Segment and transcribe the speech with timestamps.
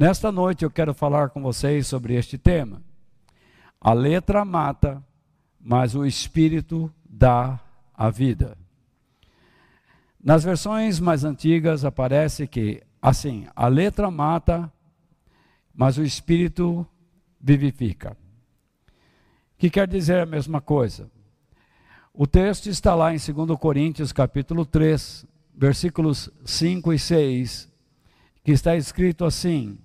[0.00, 2.80] Nesta noite eu quero falar com vocês sobre este tema.
[3.78, 5.04] A letra mata,
[5.60, 7.60] mas o espírito dá
[7.92, 8.56] a vida.
[10.18, 14.72] Nas versões mais antigas aparece que, assim, a letra mata,
[15.74, 16.86] mas o espírito
[17.38, 18.16] vivifica.
[19.58, 21.10] Que quer dizer a mesma coisa.
[22.14, 27.70] O texto está lá em 2 Coríntios, capítulo 3, versículos 5 e 6,
[28.42, 29.78] que está escrito assim: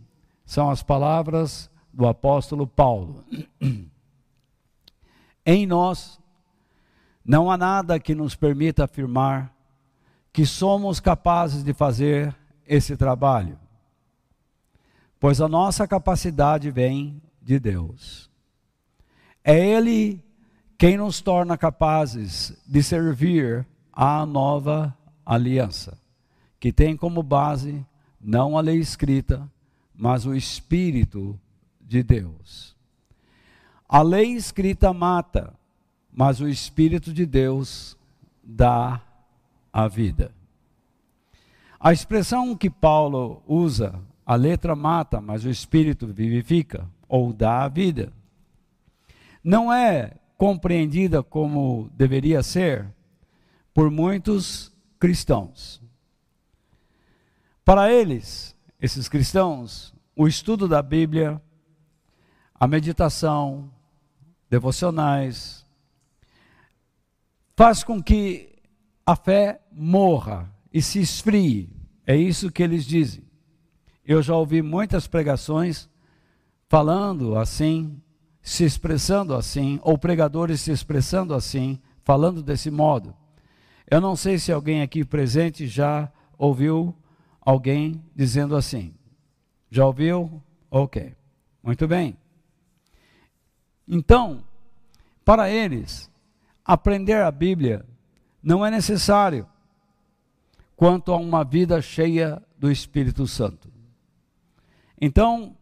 [0.45, 3.23] são as palavras do apóstolo Paulo.
[5.45, 6.19] em nós
[7.23, 9.53] não há nada que nos permita afirmar
[10.31, 12.35] que somos capazes de fazer
[12.67, 13.57] esse trabalho,
[15.19, 18.29] pois a nossa capacidade vem de Deus.
[19.43, 20.21] É Ele
[20.77, 25.97] quem nos torna capazes de servir à nova aliança,
[26.59, 27.85] que tem como base
[28.19, 29.49] não a lei escrita,
[29.97, 31.39] mas o Espírito
[31.79, 32.75] de Deus.
[33.87, 35.53] A lei escrita mata,
[36.11, 37.97] mas o Espírito de Deus
[38.43, 39.01] dá
[39.71, 40.31] a vida.
[41.79, 47.67] A expressão que Paulo usa, a letra mata, mas o Espírito vivifica, ou dá a
[47.67, 48.11] vida,
[49.43, 52.87] não é compreendida como deveria ser
[53.73, 55.81] por muitos cristãos.
[57.63, 61.41] Para eles, esses cristãos, o estudo da Bíblia,
[62.53, 63.69] a meditação,
[64.49, 65.65] devocionais,
[67.55, 68.55] faz com que
[69.05, 71.69] a fé morra e se esfrie.
[72.07, 73.23] É isso que eles dizem.
[74.05, 75.89] Eu já ouvi muitas pregações
[76.67, 78.01] falando assim,
[78.41, 83.15] se expressando assim, ou pregadores se expressando assim, falando desse modo.
[83.89, 86.95] Eu não sei se alguém aqui presente já ouviu
[87.41, 88.93] alguém dizendo assim.
[89.69, 90.41] Já ouviu?
[90.69, 91.13] Ok.
[91.63, 92.17] Muito bem.
[93.87, 94.43] Então,
[95.23, 96.09] para eles,
[96.63, 97.85] aprender a Bíblia
[98.41, 99.47] não é necessário
[100.75, 103.69] quanto a uma vida cheia do Espírito Santo.
[104.99, 105.55] Então,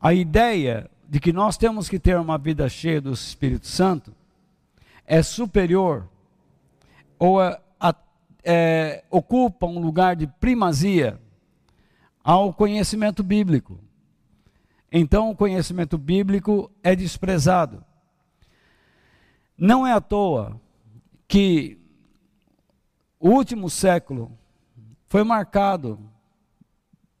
[0.00, 4.14] a ideia de que nós temos que ter uma vida cheia do Espírito Santo
[5.06, 6.08] é superior
[7.18, 7.60] ou é
[8.44, 11.18] é, ocupa um lugar de primazia
[12.24, 13.78] ao conhecimento bíblico.
[14.90, 17.84] Então, o conhecimento bíblico é desprezado.
[19.58, 20.58] Não é à toa
[21.28, 21.78] que
[23.20, 24.32] o último século
[25.06, 25.98] foi marcado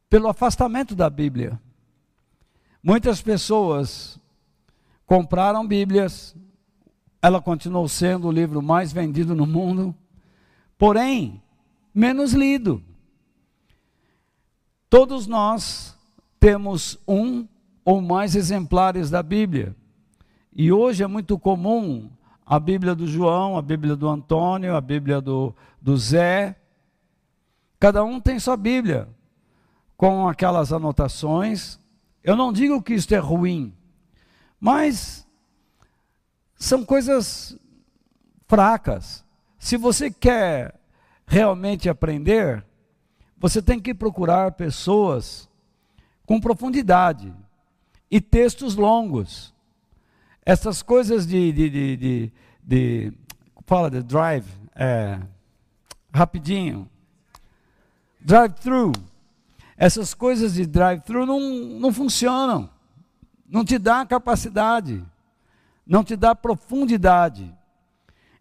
[0.08, 1.60] pelo afastamento da Bíblia.
[2.82, 4.18] Muitas pessoas
[5.06, 6.34] compraram Bíblias,
[7.20, 9.94] ela continuou sendo o livro mais vendido no mundo,
[10.78, 11.42] porém,
[11.94, 12.82] menos lido.
[14.94, 15.98] Todos nós
[16.38, 17.48] temos um
[17.84, 19.74] ou mais exemplares da Bíblia.
[20.52, 22.08] E hoje é muito comum
[22.46, 26.54] a Bíblia do João, a Bíblia do Antônio, a Bíblia do, do Zé.
[27.80, 29.08] Cada um tem sua Bíblia,
[29.96, 31.80] com aquelas anotações.
[32.22, 33.74] Eu não digo que isto é ruim,
[34.60, 35.26] mas
[36.54, 37.58] são coisas
[38.46, 39.24] fracas.
[39.58, 40.80] Se você quer
[41.26, 42.64] realmente aprender,
[43.38, 45.48] você tem que procurar pessoas
[46.26, 47.32] com profundidade
[48.10, 49.52] e textos longos.
[50.44, 53.12] Essas coisas de, de, de, de, de
[53.66, 55.18] fala de drive, é,
[56.12, 56.88] rapidinho,
[58.20, 58.92] drive-thru.
[59.76, 62.70] Essas coisas de drive-thru não, não funcionam,
[63.48, 65.04] não te dá capacidade,
[65.86, 67.52] não te dá profundidade.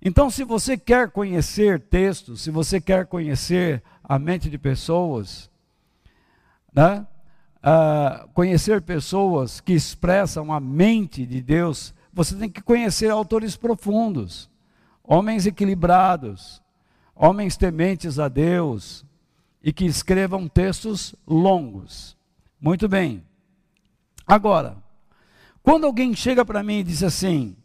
[0.02, 5.50] Então, se você quer conhecer textos, se você quer conhecer a mente de pessoas,
[6.74, 7.08] né?
[7.64, 14.50] Uh, conhecer pessoas que expressam a mente de Deus, você tem que conhecer autores profundos,
[15.02, 16.62] homens equilibrados,
[17.16, 19.06] homens tementes a Deus
[19.64, 22.18] e que escrevam textos longos.
[22.59, 23.24] Muito bem.
[24.28, 24.76] Agora,
[25.61, 27.55] quando alguém chega para mim e diz assim: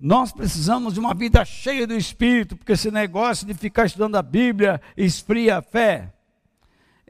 [0.00, 4.22] nós precisamos de uma vida cheia do Espírito, porque esse negócio de ficar estudando a
[4.22, 6.10] Bíblia esfria a fé.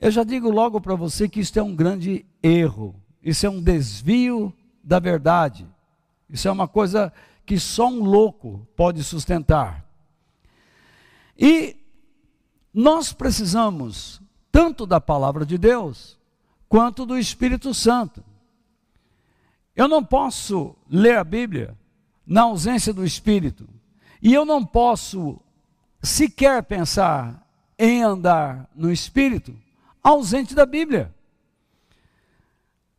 [0.01, 3.63] Eu já digo logo para você que isso é um grande erro, isso é um
[3.63, 4.53] desvio
[4.83, 5.69] da verdade,
[6.29, 7.13] isso é uma coisa
[7.47, 9.87] que só um louco pode sustentar.
[11.39, 11.77] E
[12.75, 14.21] nós precisamos
[14.51, 16.19] tanto da palavra de Deus
[16.69, 18.25] quanto do Espírito Santo.
[19.77, 21.79] Eu não posso ler a Bíblia
[22.31, 23.69] na ausência do Espírito.
[24.23, 25.41] E eu não posso
[26.01, 27.45] sequer pensar
[27.77, 29.53] em andar no Espírito
[30.01, 31.13] ausente da Bíblia.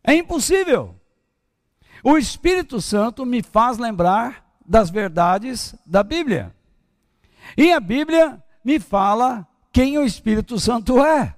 [0.03, 0.93] É impossível.
[2.03, 6.53] O Espírito Santo me faz lembrar das verdades da Bíblia.
[7.55, 11.33] E a Bíblia me fala quem o Espírito Santo é.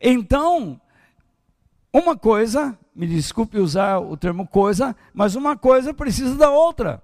[0.00, 0.80] Então,
[1.92, 7.02] uma coisa, me desculpe usar o termo coisa, mas uma coisa precisa da outra.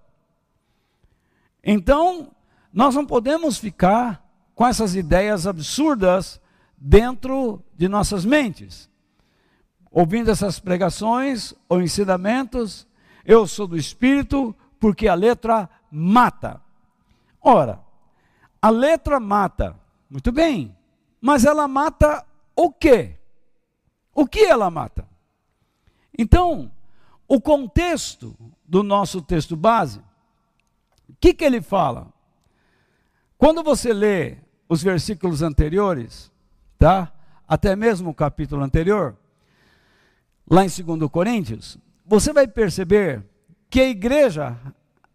[1.63, 2.31] Então,
[2.73, 6.41] nós não podemos ficar com essas ideias absurdas
[6.79, 8.89] dentro de nossas mentes.
[9.91, 12.89] Ouvindo essas pregações ou ensinamentos,
[13.23, 16.63] eu sou do Espírito, porque a letra mata.
[17.39, 17.81] Ora,
[18.63, 19.79] a letra mata,
[20.09, 20.75] muito bem,
[21.21, 22.25] mas ela mata
[22.57, 23.19] o quê?
[24.15, 25.12] O que ela mata?
[26.23, 26.71] Então,
[27.27, 29.99] o contexto do nosso texto base,
[31.09, 32.13] o que, que ele fala?
[33.37, 34.37] Quando você lê
[34.69, 36.31] os versículos anteriores,
[36.79, 37.13] tá?
[37.47, 39.17] Até mesmo o capítulo anterior,
[40.49, 41.77] lá em 2 Coríntios,
[42.07, 43.25] você vai perceber
[43.69, 44.57] que a igreja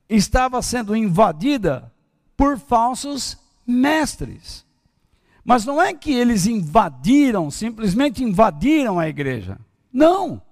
[0.10, 1.90] estava sendo invadida
[2.36, 4.66] por falsos mestres.
[5.46, 9.58] Mas não é que eles invadiram, simplesmente invadiram a igreja.
[9.94, 10.46] Não.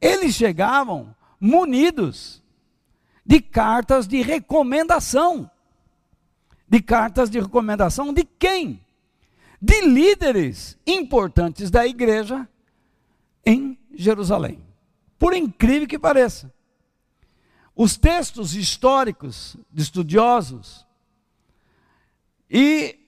[0.00, 2.42] Eles chegavam munidos
[3.24, 5.50] de cartas de recomendação.
[6.68, 8.84] De cartas de recomendação de quem?
[9.60, 12.48] De líderes importantes da igreja
[13.44, 14.62] em Jerusalém.
[15.18, 16.52] Por incrível que pareça.
[17.74, 20.86] Os textos históricos de estudiosos
[22.50, 22.98] e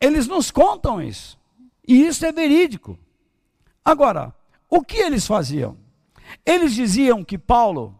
[0.00, 1.38] eles nos contam isso.
[1.86, 2.98] E isso é verídico.
[3.84, 4.34] Agora,
[4.68, 5.76] o que eles faziam?
[6.44, 7.98] Eles diziam que Paulo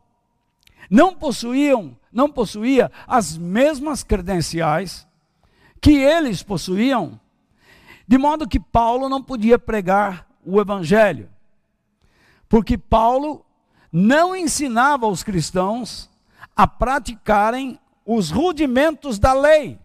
[0.90, 5.06] não possuíam, não possuía as mesmas credenciais
[5.80, 7.18] que eles possuíam,
[8.06, 11.30] de modo que Paulo não podia pregar o evangelho.
[12.48, 13.46] Porque Paulo
[13.92, 16.10] não ensinava os cristãos
[16.56, 19.78] a praticarem os rudimentos da lei.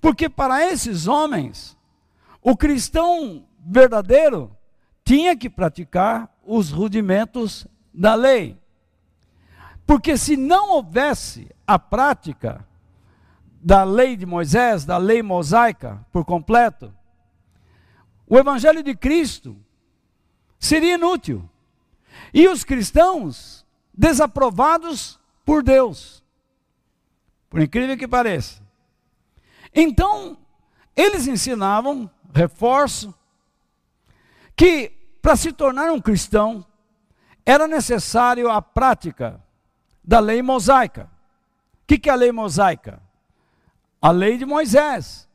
[0.00, 1.76] Porque para esses homens,
[2.42, 4.50] o cristão verdadeiro
[5.04, 8.58] tinha que praticar os rudimentos da lei.
[9.86, 12.66] Porque se não houvesse a prática
[13.60, 16.92] da lei de Moisés, da lei mosaica por completo,
[18.26, 19.56] o evangelho de Cristo
[20.58, 21.48] seria inútil.
[22.32, 26.22] E os cristãos desaprovados por Deus.
[27.50, 28.62] Por incrível que pareça.
[29.74, 30.38] Então,
[30.96, 33.14] eles ensinavam, reforço,
[34.56, 36.66] que para se tornar um cristão
[37.46, 39.40] era necessário a prática
[40.02, 41.08] da lei mosaica.
[41.82, 43.00] O que, que é a lei mosaica?
[44.00, 45.28] A lei de Moisés.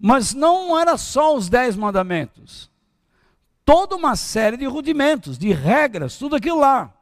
[0.00, 2.70] Mas não era só os dez mandamentos.
[3.64, 6.94] Toda uma série de rudimentos, de regras, tudo aquilo lá.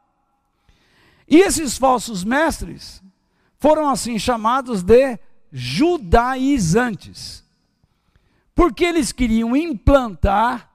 [1.27, 3.01] E esses falsos mestres
[3.57, 5.17] foram assim chamados de
[5.51, 7.43] judaizantes,
[8.53, 10.69] porque eles queriam implantar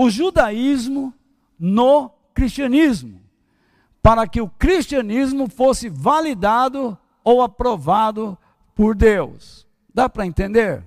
[0.00, 1.12] o judaísmo
[1.58, 3.20] no cristianismo,
[4.00, 8.38] para que o cristianismo fosse validado ou aprovado
[8.76, 9.66] por Deus.
[9.92, 10.84] Dá para entender?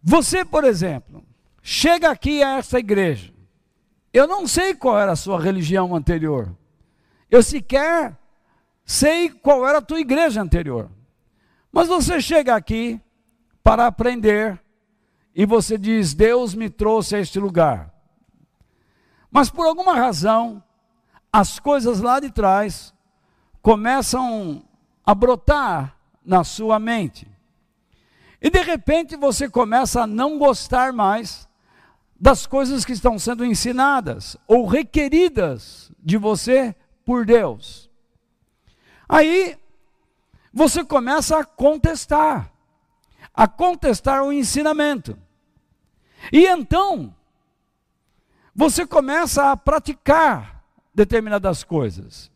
[0.00, 1.24] Você, por exemplo,
[1.60, 3.34] chega aqui a essa igreja.
[4.12, 6.56] Eu não sei qual era a sua religião anterior.
[7.28, 8.16] Eu sequer
[8.84, 10.88] sei qual era a tua igreja anterior.
[11.72, 13.00] Mas você chega aqui
[13.60, 14.62] para aprender
[15.34, 17.92] e você diz: Deus me trouxe a este lugar.
[19.30, 20.62] Mas por alguma razão,
[21.32, 22.94] as coisas lá de trás
[23.60, 24.62] começam
[25.04, 27.26] a brotar na sua mente.
[28.40, 31.48] E de repente você começa a não gostar mais
[32.20, 36.74] das coisas que estão sendo ensinadas ou requeridas de você
[37.04, 37.90] por Deus.
[39.08, 39.58] Aí
[40.52, 42.52] você começa a contestar,
[43.34, 45.18] a contestar o ensinamento.
[46.32, 47.14] E então,
[48.54, 50.64] você começa a praticar
[50.94, 52.30] determinadas coisas.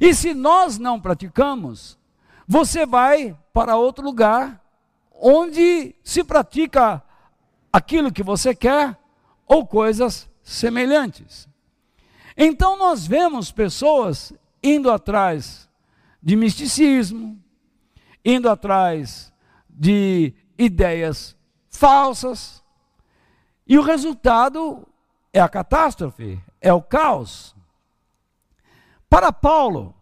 [0.00, 1.98] E se nós não praticamos,
[2.46, 4.62] você vai para outro lugar
[5.10, 7.02] onde se pratica
[7.72, 8.96] aquilo que você quer
[9.46, 11.48] ou coisas semelhantes.
[12.36, 14.32] Então nós vemos pessoas
[14.62, 15.68] indo atrás
[16.22, 17.38] de misticismo,
[18.24, 19.32] indo atrás
[19.78, 21.36] de ideias
[21.70, 22.64] falsas,
[23.66, 24.86] e o resultado
[25.32, 27.54] é a catástrofe, é o caos.
[29.08, 29.94] Para Paulo,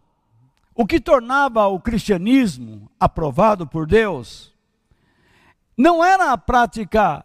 [0.75, 4.55] o que tornava o cristianismo aprovado por Deus
[5.77, 7.25] não era a prática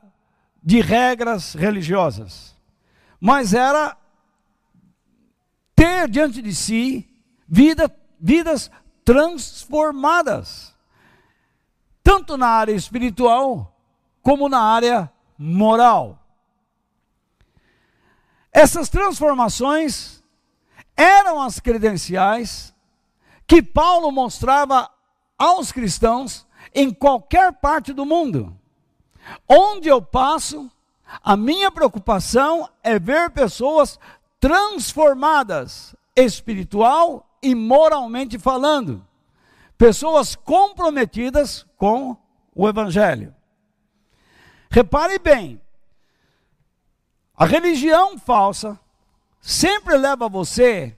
[0.62, 2.58] de regras religiosas,
[3.20, 3.96] mas era
[5.76, 7.08] ter diante de si
[7.48, 8.70] vida, vidas
[9.04, 10.76] transformadas,
[12.12, 13.74] tanto na área espiritual
[14.22, 16.20] como na área moral.
[18.52, 20.22] Essas transformações
[20.98, 22.76] eram as credenciais
[23.48, 24.92] que Paulo mostrava
[25.40, 28.54] aos cristãos em qualquer parte do mundo.
[29.48, 30.70] Onde eu passo,
[31.24, 33.98] a minha preocupação é ver pessoas
[34.38, 39.02] transformadas, espiritual e moralmente falando.
[39.82, 42.16] Pessoas comprometidas com
[42.54, 43.34] o Evangelho.
[44.70, 45.60] Repare bem,
[47.36, 48.80] a religião falsa
[49.42, 50.96] sempre leva você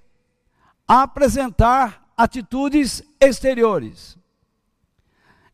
[0.85, 4.17] a apresentar atitudes exteriores.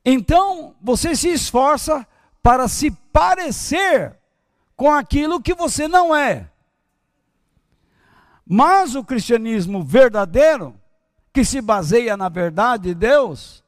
[0.03, 2.07] Então, você se esforça
[2.41, 4.17] para se parecer
[4.75, 6.49] com aquilo que você não é.
[8.43, 10.78] Mas o cristianismo verdadeiro,
[11.31, 13.63] que se baseia na verdade de Deus,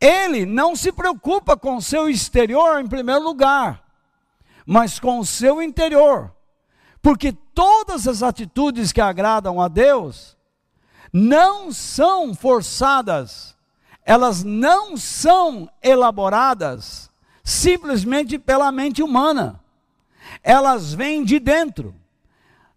[0.00, 3.84] ele não se preocupa com o seu exterior em primeiro lugar,
[4.66, 6.34] mas com o seu interior.
[7.00, 10.36] Porque todas as atitudes que agradam a Deus
[11.12, 13.56] não são forçadas,
[14.04, 17.10] elas não são elaboradas
[17.44, 19.60] simplesmente pela mente humana.
[20.42, 21.94] Elas vêm de dentro,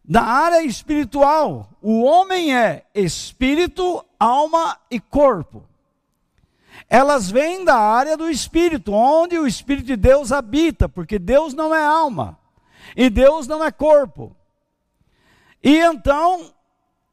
[0.07, 1.69] da área espiritual.
[1.81, 5.63] O homem é espírito, alma e corpo.
[6.89, 11.73] Elas vêm da área do espírito, onde o espírito de Deus habita, porque Deus não
[11.73, 12.37] é alma
[12.95, 14.35] e Deus não é corpo.
[15.63, 16.53] E então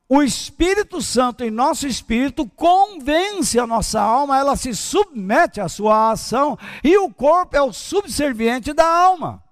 [0.08, 6.10] o Espírito Santo em nosso espírito convence a nossa alma, ela se submete à sua
[6.10, 9.42] ação, e o corpo é o subserviente da alma.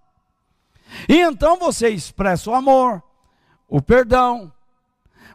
[1.09, 3.02] E então você expressa o amor,
[3.70, 4.52] o perdão,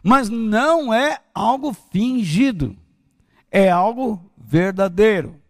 [0.02, 2.76] mas não é algo fingido,
[3.50, 5.40] é algo verdadeiro.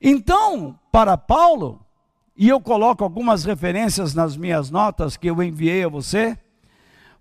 [0.00, 1.84] Então, para Paulo,
[2.34, 6.36] e eu coloco algumas referências nas minhas notas que eu enviei a você,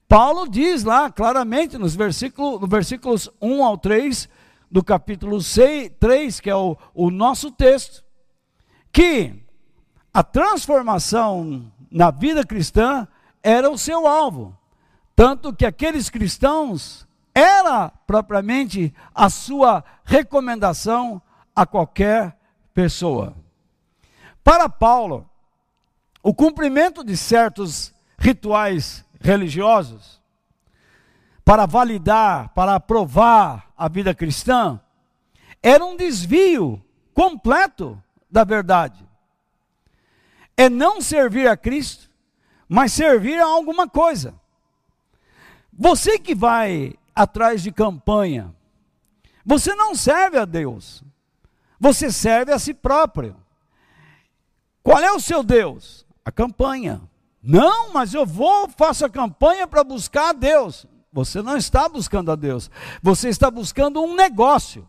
[0.08, 4.30] Paulo diz lá claramente nos versículos, no versículos 1 ao 3
[4.70, 8.04] do capítulo 6, 3, que é o, o nosso texto,
[8.92, 9.34] que
[10.14, 13.08] a transformação na vida cristã
[13.44, 14.58] era o seu alvo.
[15.22, 21.22] Tanto que aqueles cristãos era propriamente a sua recomendação
[21.56, 22.36] a qualquer
[22.74, 23.36] pessoa.
[24.44, 25.30] Para Paulo,
[26.24, 30.20] o cumprimento de certos rituais religiosos,
[31.46, 34.82] para validar, para aprovar a vida cristã,
[35.62, 39.08] era um desvio completo da verdade.
[40.58, 42.10] É não servir a Cristo,
[42.68, 44.41] mas servir a alguma coisa.
[45.74, 48.54] Você que vai atrás de campanha,
[49.46, 51.04] você não serve a Deus,
[51.80, 53.36] você serve a si próprio.
[54.84, 56.06] Qual é o seu Deus?
[56.24, 57.02] A campanha.
[57.42, 60.86] Não, mas eu vou, faço a campanha para buscar a Deus.
[61.12, 62.70] Você não está buscando a Deus,
[63.02, 64.88] você está buscando um negócio.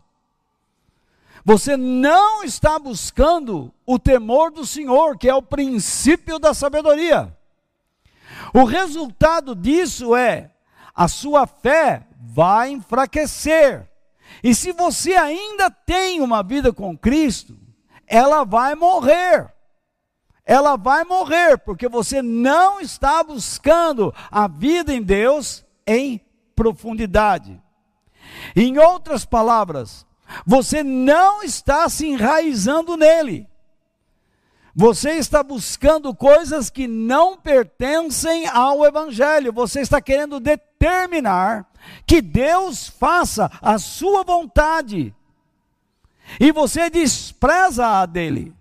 [1.45, 7.37] Você não está buscando o temor do Senhor, que é o princípio da sabedoria.
[8.53, 10.52] O resultado disso é
[10.93, 13.89] a sua fé vai enfraquecer.
[14.43, 17.57] E se você ainda tem uma vida com Cristo,
[18.07, 19.53] ela vai morrer
[20.45, 26.19] ela vai morrer, porque você não está buscando a vida em Deus em
[26.55, 27.61] profundidade.
[28.55, 30.05] Em outras palavras,
[30.45, 33.47] você não está se enraizando nele.
[34.75, 39.53] Você está buscando coisas que não pertencem ao Evangelho.
[39.53, 40.39] Você está querendo
[40.83, 41.65] determinar
[42.05, 45.15] que Deus faça a sua vontade.
[46.39, 48.53] E você despreza a dele.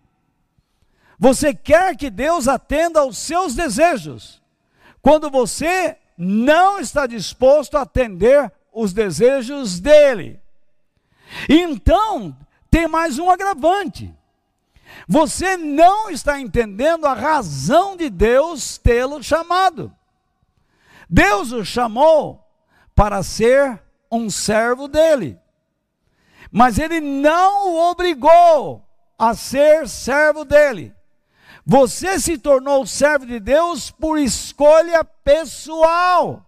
[1.19, 4.41] Você quer que Deus atenda aos seus desejos,
[5.01, 10.41] quando você não está disposto a atender os desejos dele.
[11.49, 12.37] Então,
[12.71, 14.13] tem mais um agravante.
[15.09, 19.93] Você não está entendendo a razão de Deus tê-lo chamado.
[21.15, 22.43] Deus o chamou
[22.95, 25.39] para ser um servo dele.
[26.51, 28.83] Mas ele não o obrigou
[29.19, 30.95] a ser servo dele.
[31.67, 36.47] Você se tornou servo de Deus por escolha pessoal.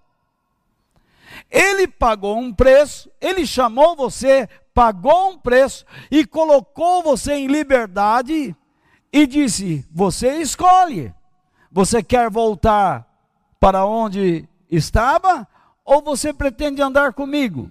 [1.50, 8.56] Ele pagou um preço, ele chamou você, pagou um preço e colocou você em liberdade
[9.12, 11.14] e disse: Você escolhe.
[11.71, 13.06] Você quer voltar
[13.61, 15.47] para onde estava
[15.85, 17.71] ou você pretende andar comigo?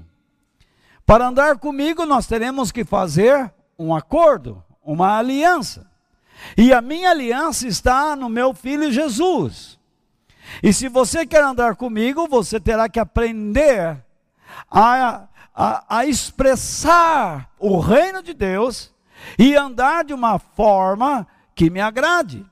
[1.05, 5.91] Para andar comigo, nós teremos que fazer um acordo, uma aliança.
[6.57, 9.79] E a minha aliança está no meu filho Jesus.
[10.61, 13.97] E se você quer andar comigo, você terá que aprender
[14.69, 18.93] a, a, a expressar o reino de Deus
[19.37, 22.45] e andar de uma forma que me agrade.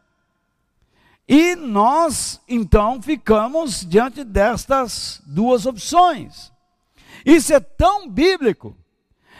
[1.33, 6.51] E nós, então, ficamos diante destas duas opções.
[7.25, 8.75] Isso é tão bíblico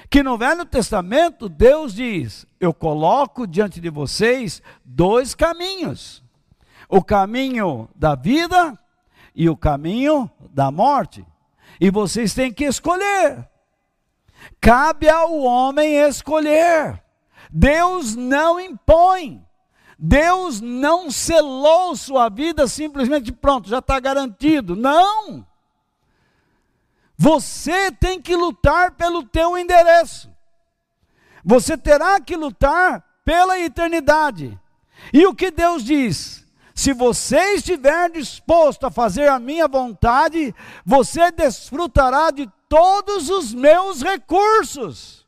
[0.09, 6.23] que no Velho Testamento Deus diz: Eu coloco diante de vocês dois caminhos:
[6.87, 8.79] o caminho da vida
[9.35, 11.25] e o caminho da morte.
[11.77, 13.49] E vocês têm que escolher.
[14.61, 17.03] Cabe ao homem escolher.
[17.51, 19.45] Deus não impõe.
[20.03, 24.75] Deus não selou sua vida simplesmente pronto, já está garantido.
[24.75, 25.45] Não!
[27.15, 30.27] Você tem que lutar pelo teu endereço.
[31.45, 34.59] Você terá que lutar pela eternidade.
[35.13, 36.47] E o que Deus diz?
[36.73, 44.01] Se você estiver disposto a fazer a minha vontade, você desfrutará de todos os meus
[44.01, 45.27] recursos.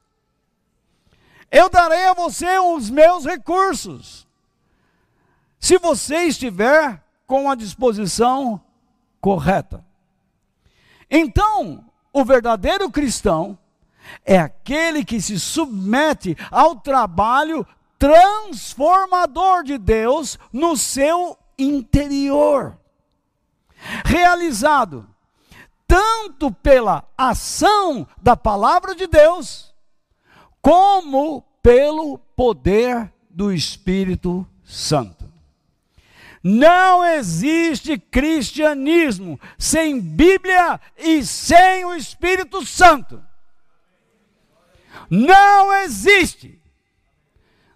[1.51, 4.23] Eu darei a você os meus recursos.
[5.63, 8.61] Se você estiver com a disposição
[9.21, 9.81] correta.
[11.09, 13.57] Então, o verdadeiro cristão
[14.25, 17.65] é aquele que se submete ao trabalho
[17.97, 22.77] transformador de Deus no seu interior,
[24.03, 25.07] realizado
[25.87, 29.73] tanto pela ação da palavra de Deus,
[30.61, 35.22] como pelo poder do Espírito Santo.
[36.43, 43.23] Não existe cristianismo sem Bíblia e sem o Espírito Santo.
[45.09, 46.61] Não existe.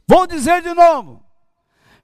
[0.05, 1.23] Vou dizer de novo: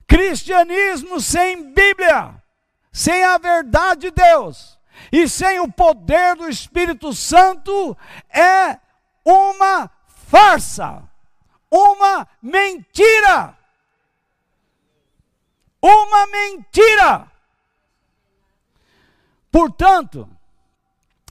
[0.06, 2.42] cristianismo sem Bíblia,
[2.90, 4.78] sem a verdade de Deus
[5.12, 7.96] e sem o poder do Espírito Santo
[8.30, 8.78] é
[9.24, 9.90] uma
[10.30, 11.02] farsa,
[11.70, 13.56] uma mentira
[15.84, 17.30] uma mentira.
[19.52, 20.28] Portanto,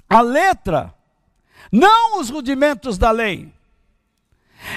[0.08, 0.94] a letra,
[1.72, 3.52] não os rudimentos da lei,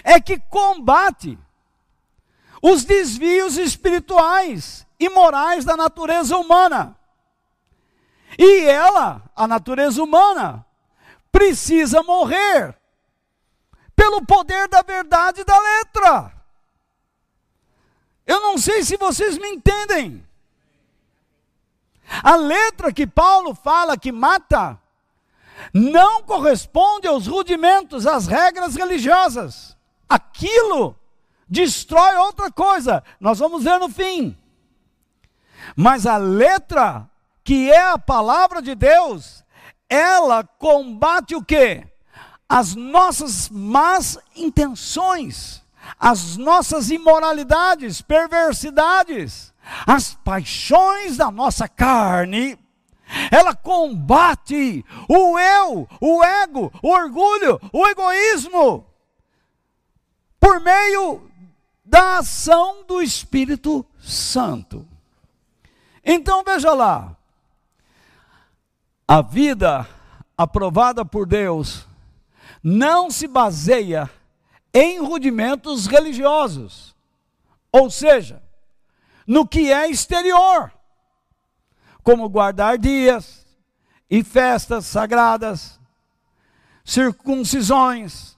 [0.03, 1.39] é que combate
[2.63, 6.97] os desvios espirituais e morais da natureza humana.
[8.39, 10.65] E ela, a natureza humana,
[11.31, 12.77] precisa morrer
[13.95, 16.36] pelo poder da verdade da letra.
[18.27, 20.27] Eu não sei se vocês me entendem.
[22.23, 24.79] A letra que Paulo fala que mata
[25.73, 29.77] não corresponde aos rudimentos, às regras religiosas.
[30.09, 30.97] Aquilo
[31.49, 33.03] destrói outra coisa.
[33.21, 34.37] Nós vamos ver no fim.
[35.75, 37.09] Mas a letra,
[37.43, 39.45] que é a palavra de Deus,
[39.89, 41.87] ela combate o quê?
[42.49, 45.66] As nossas más intenções
[45.99, 49.53] as nossas imoralidades, perversidades,
[49.87, 52.59] as paixões da nossa carne,
[53.31, 58.85] ela combate o eu, o ego, o orgulho, o egoísmo,
[60.41, 61.31] por meio
[61.85, 64.87] da ação do Espírito Santo.
[66.05, 67.17] Então veja lá,
[69.07, 69.87] a vida
[70.37, 71.87] aprovada por Deus
[72.63, 74.11] não se baseia
[74.79, 76.95] em rudimentos religiosos,
[77.73, 78.43] ou seja,
[79.27, 80.71] no que é exterior,
[82.03, 83.47] como guardar dias
[84.11, 85.81] e festas sagradas,
[86.85, 88.37] circuncisões,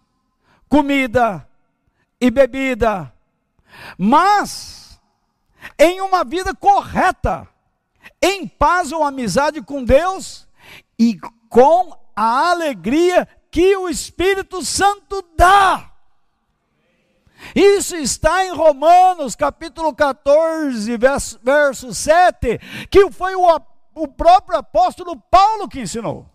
[0.68, 1.44] comida
[2.20, 3.12] e bebida,
[3.98, 5.00] mas
[5.76, 7.48] em uma vida correta,
[8.22, 10.46] em paz ou amizade com Deus
[10.96, 15.87] e com a alegria que o Espírito Santo dá.
[17.54, 22.58] Isso está em Romanos capítulo 14, verso, verso 7,
[22.90, 23.60] que foi o,
[23.94, 26.26] o próprio apóstolo Paulo que ensinou.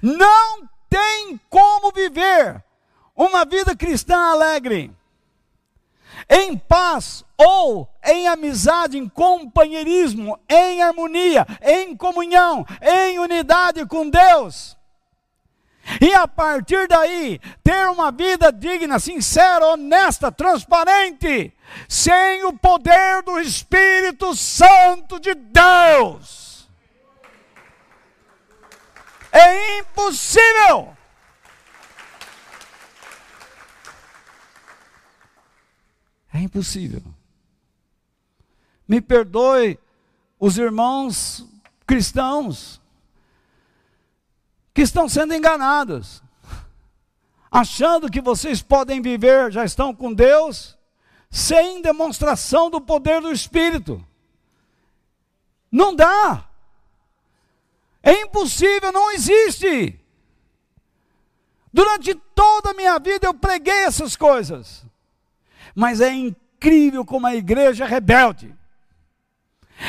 [0.00, 2.62] Não tem como viver
[3.16, 4.94] uma vida cristã alegre,
[6.28, 14.76] em paz ou em amizade, em companheirismo, em harmonia, em comunhão, em unidade com Deus
[16.00, 21.52] e a partir daí, ter uma vida digna, sincera, honesta, transparente,
[21.88, 26.68] sem o poder do Espírito Santo de Deus.
[29.30, 30.96] É impossível.
[36.34, 37.02] É impossível.
[38.86, 39.78] Me perdoe
[40.38, 41.46] os irmãos
[41.86, 42.81] cristãos
[44.74, 46.22] que estão sendo enganados,
[47.50, 50.78] achando que vocês podem viver, já estão com Deus,
[51.30, 54.04] sem demonstração do poder do Espírito.
[55.70, 56.48] Não dá.
[58.02, 59.98] É impossível, não existe.
[61.72, 64.84] Durante toda a minha vida eu preguei essas coisas.
[65.74, 68.54] Mas é incrível como a igreja é rebelde.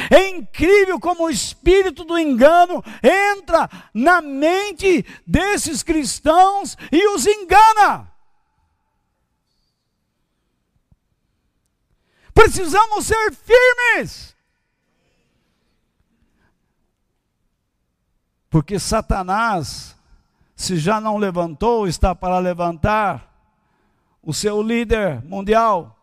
[0.10, 8.12] É incrível como o espírito do engano entra na mente desses cristãos e os engana.
[12.34, 14.36] Precisamos ser firmes.
[18.50, 19.96] Porque Satanás,
[20.56, 23.32] se já não levantou, está para levantar
[24.22, 26.00] o seu líder mundial.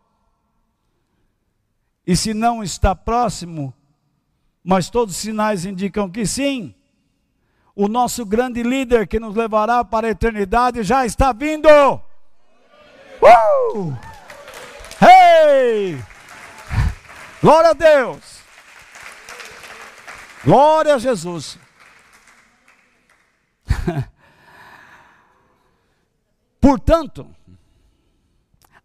[2.07, 3.73] E se não está próximo,
[4.65, 6.75] mas todos os sinais indicam que sim,
[7.75, 11.69] o nosso grande líder que nos levará para a eternidade já está vindo.
[13.23, 13.97] Uh!
[15.01, 16.03] Hey!
[17.41, 18.41] Glória a Deus!
[20.45, 21.59] Glória a Jesus!
[26.61, 27.27] Portanto,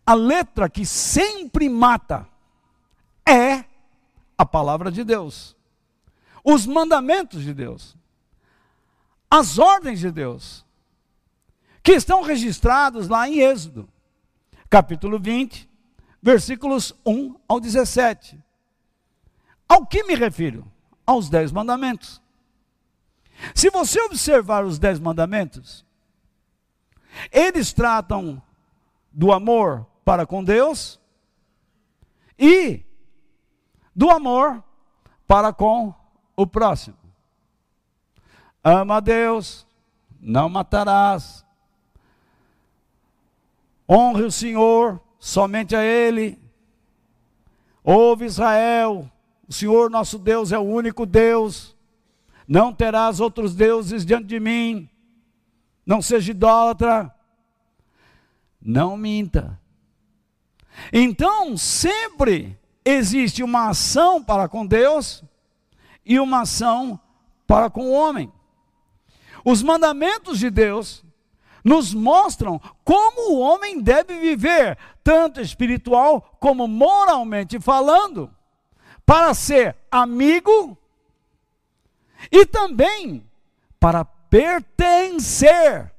[0.06, 2.28] a letra que sempre mata
[3.28, 3.66] é
[4.38, 5.55] a palavra de Deus,
[6.46, 7.98] os mandamentos de Deus,
[9.30, 10.64] as ordens de Deus,
[11.82, 13.90] que estão registrados lá em Êxodo,
[14.70, 15.68] capítulo 20,
[16.22, 18.40] versículos 1 ao 17.
[19.68, 20.72] Ao que me refiro?
[21.04, 22.22] Aos dez mandamentos.
[23.56, 25.84] Se você observar os dez mandamentos,
[27.32, 28.42] eles tratam
[29.12, 31.00] do amor para com Deus
[32.38, 32.86] e
[33.96, 34.64] do amor
[35.28, 35.94] para com
[36.36, 36.98] o próximo.
[38.64, 39.66] Ama a Deus,
[40.20, 41.46] não matarás.
[43.88, 46.40] Honre o Senhor, somente a Ele.
[47.84, 49.10] Ouve Israel,
[49.48, 51.76] o Senhor nosso Deus é o único Deus.
[52.48, 54.90] Não terás outros deuses diante de mim.
[55.86, 57.14] Não seja idólatra.
[58.60, 59.60] Não minta.
[60.92, 65.24] Então, sempre existe uma ação para com Deus
[66.06, 67.00] e uma ação
[67.48, 68.32] para com o homem.
[69.44, 71.04] Os mandamentos de Deus
[71.64, 78.32] nos mostram como o homem deve viver, tanto espiritual como moralmente falando,
[79.06, 80.78] para ser amigo
[82.32, 83.28] e também
[83.80, 85.92] para pertencer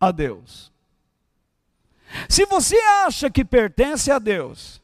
[0.00, 0.72] a Deus.
[2.28, 4.80] Se você acha que pertence a Deus,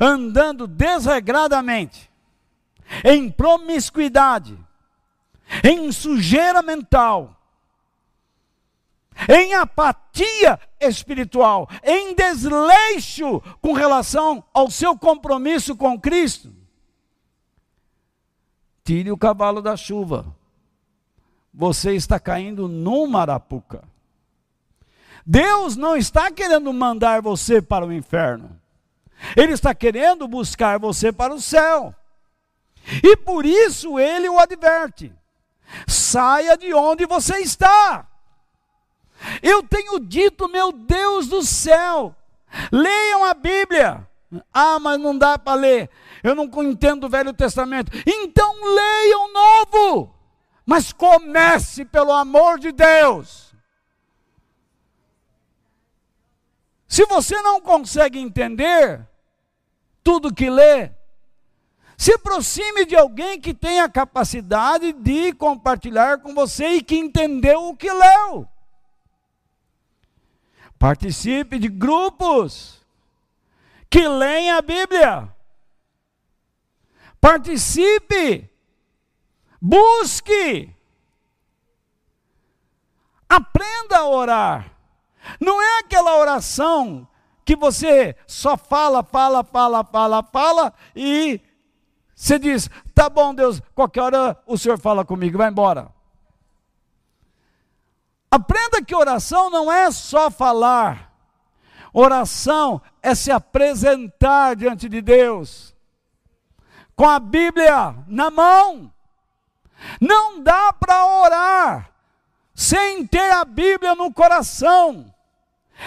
[0.00, 2.09] andando desregradamente,
[3.04, 4.58] em promiscuidade,
[5.64, 7.36] em sujeira mental,
[9.28, 16.52] em apatia espiritual, em desleixo com relação ao seu compromisso com Cristo,
[18.84, 20.34] tire o cavalo da chuva.
[21.52, 23.82] Você está caindo numa arapuca.
[25.26, 28.58] Deus não está querendo mandar você para o inferno.
[29.36, 31.94] Ele está querendo buscar você para o céu.
[33.02, 35.12] E por isso ele o adverte:
[35.86, 38.06] saia de onde você está.
[39.42, 42.14] Eu tenho dito, meu Deus do céu,
[42.72, 44.08] leiam a Bíblia.
[44.52, 45.90] Ah, mas não dá para ler.
[46.22, 47.90] Eu não entendo o Velho Testamento.
[48.06, 50.14] Então leiam o Novo.
[50.64, 53.52] Mas comece pelo amor de Deus.
[56.86, 59.06] Se você não consegue entender
[60.02, 60.90] tudo que lê,
[62.00, 67.68] se aproxime de alguém que tenha a capacidade de compartilhar com você e que entendeu
[67.68, 68.48] o que leu.
[70.78, 72.80] Participe de grupos
[73.90, 75.30] que leem a Bíblia.
[77.20, 78.50] Participe.
[79.60, 80.74] Busque.
[83.28, 84.72] Aprenda a orar.
[85.38, 87.06] Não é aquela oração
[87.44, 91.42] que você só fala, fala, fala, fala, fala e
[92.20, 95.90] você diz: tá bom, Deus, qualquer hora o Senhor fala comigo, vai embora.
[98.30, 101.10] Aprenda que oração não é só falar,
[101.94, 105.74] oração é se apresentar diante de Deus,
[106.94, 108.92] com a Bíblia na mão.
[109.98, 111.90] Não dá para orar
[112.54, 115.06] sem ter a Bíblia no coração.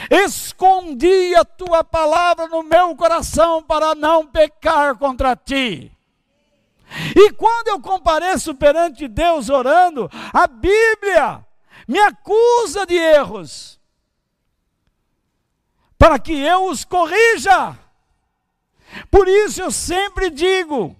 [0.09, 5.92] Escondi a tua palavra no meu coração para não pecar contra ti.
[7.15, 11.45] E quando eu compareço perante Deus orando, a Bíblia
[11.87, 13.79] me acusa de erros,
[15.97, 17.77] para que eu os corrija.
[19.09, 20.95] Por isso eu sempre digo: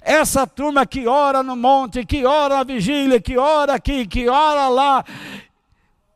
[0.00, 4.68] essa turma que ora no monte, que ora na vigília, que ora aqui, que ora
[4.68, 5.04] lá,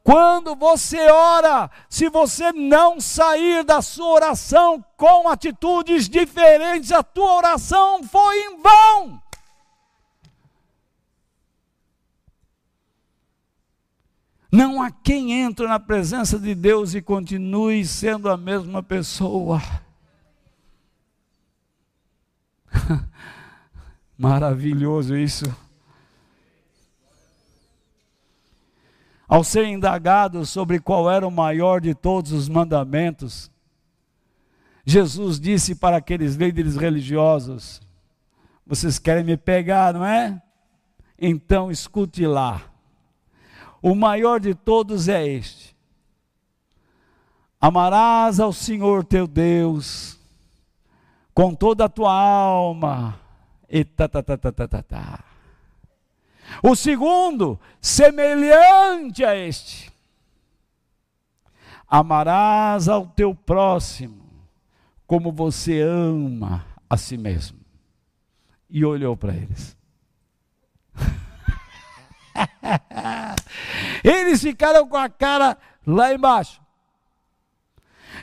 [0.03, 7.35] quando você ora, se você não sair da sua oração com atitudes diferentes, a tua
[7.35, 9.23] oração foi em vão.
[14.51, 19.63] Não há quem entre na presença de Deus e continue sendo a mesma pessoa.
[24.19, 25.45] Maravilhoso isso.
[29.31, 33.49] Ao ser indagado sobre qual era o maior de todos os mandamentos,
[34.85, 37.81] Jesus disse para aqueles líderes religiosos:
[38.67, 40.43] Vocês querem me pegar, não é?
[41.17, 42.61] Então escute lá.
[43.81, 45.77] O maior de todos é este:
[47.61, 50.19] Amarás ao Senhor teu Deus
[51.33, 53.17] com toda a tua alma.
[53.69, 54.37] E tá, tá, tá,
[54.83, 55.25] tá.
[56.63, 59.93] O segundo, semelhante a este:
[61.89, 64.21] amarás ao teu próximo
[65.07, 67.59] como você ama a si mesmo.
[68.69, 69.77] E olhou para eles.
[74.05, 76.61] eles ficaram com a cara lá embaixo.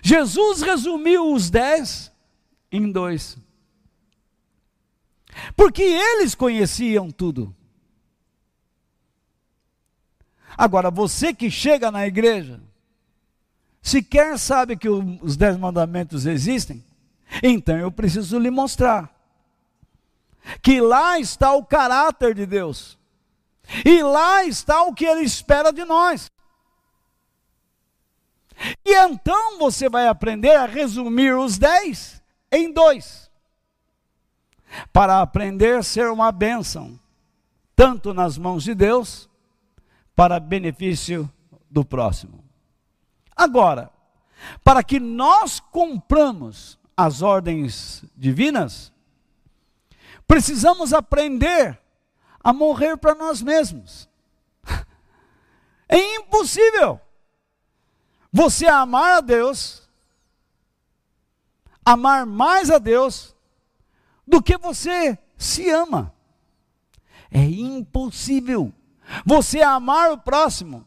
[0.02, 2.14] Jesus resumiu os dez
[2.72, 3.38] em dois.
[5.56, 7.57] Porque eles conheciam tudo.
[10.58, 12.60] Agora, você que chega na igreja,
[13.82, 16.84] sequer sabe que os dez mandamentos existem,
[17.44, 19.16] então eu preciso lhe mostrar
[20.64, 22.98] que lá está o caráter de Deus,
[23.86, 26.32] e lá está o que Ele espera de nós.
[28.84, 33.30] E então você vai aprender a resumir os dez em dois,
[34.92, 37.00] para aprender a ser uma bênção,
[37.76, 39.27] tanto nas mãos de Deus,
[40.18, 41.32] para benefício
[41.70, 42.44] do próximo.
[43.36, 43.92] Agora,
[44.64, 48.92] para que nós compramos as ordens divinas,
[50.28, 51.80] precisamos aprender
[52.44, 54.10] a morrer para nós mesmos.
[55.90, 57.00] É impossível
[58.30, 59.88] você amar a Deus,
[61.86, 63.34] amar mais a Deus,
[64.28, 66.14] do que você se ama.
[67.32, 68.74] É impossível
[69.26, 70.86] você amar o próximo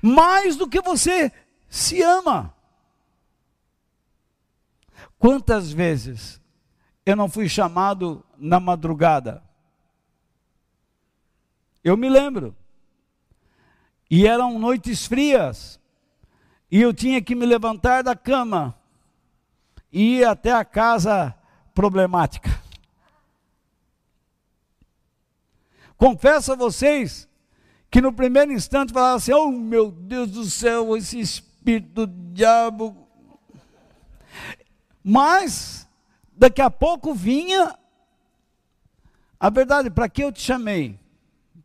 [0.00, 1.32] mais do que você
[1.68, 2.54] se ama.
[5.18, 6.40] Quantas vezes
[7.04, 9.42] eu não fui chamado na madrugada?
[11.82, 12.56] Eu me lembro.
[14.10, 15.80] E eram noites frias.
[16.70, 18.74] E eu tinha que me levantar da cama
[19.92, 21.34] e ir até a casa
[21.74, 22.50] problemática.
[25.96, 27.28] Confesso a vocês
[27.92, 33.06] que no primeiro instante falava assim: Oh meu Deus do céu, esse espírito do diabo.
[35.04, 35.86] Mas,
[36.32, 37.78] daqui a pouco vinha
[39.38, 40.98] a verdade: para que eu te chamei?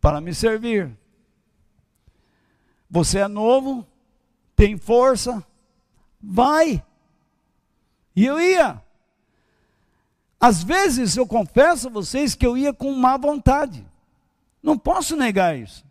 [0.01, 0.91] Para me servir.
[2.89, 3.87] Você é novo,
[4.53, 5.41] tem força,
[6.21, 6.83] vai.
[8.13, 8.83] E eu ia.
[10.37, 13.87] Às vezes eu confesso a vocês que eu ia com má vontade.
[14.61, 15.86] Não posso negar isso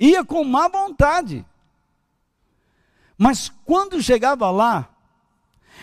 [0.00, 1.44] ia com má vontade.
[3.18, 4.88] Mas quando chegava lá,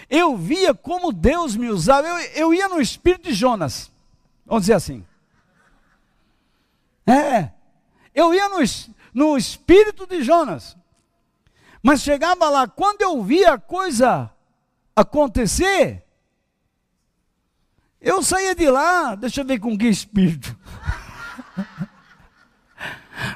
[0.10, 2.08] eu via como Deus me usava.
[2.08, 3.92] Eu, eu ia no espírito de Jonas,
[4.44, 5.06] vamos dizer assim.
[7.06, 7.52] É,
[8.14, 8.58] eu ia no,
[9.14, 10.76] no espírito de Jonas.
[11.84, 14.32] Mas chegava lá, quando eu via a coisa
[14.96, 16.04] acontecer,
[18.02, 20.58] eu saía de lá, deixa eu ver com que espírito.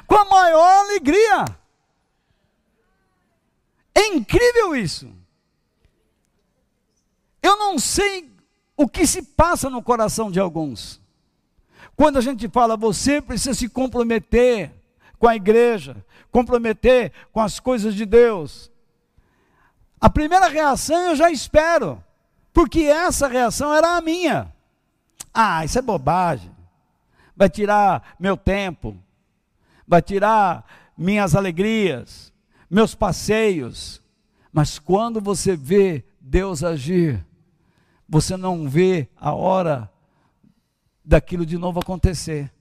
[0.06, 1.44] com a maior alegria.
[3.94, 5.10] É incrível isso.
[7.42, 8.30] Eu não sei
[8.76, 11.00] o que se passa no coração de alguns.
[11.96, 14.72] Quando a gente fala, você precisa se comprometer
[15.18, 18.70] com a igreja, comprometer com as coisas de Deus.
[20.00, 22.02] A primeira reação eu já espero,
[22.52, 24.52] porque essa reação era a minha.
[25.32, 26.50] Ah, isso é bobagem.
[27.36, 28.96] Vai tirar meu tempo,
[29.86, 30.64] vai tirar
[30.96, 32.32] minhas alegrias,
[32.70, 34.02] meus passeios.
[34.52, 37.24] Mas quando você vê Deus agir,
[38.08, 39.90] você não vê a hora
[41.04, 42.52] daquilo de novo acontecer.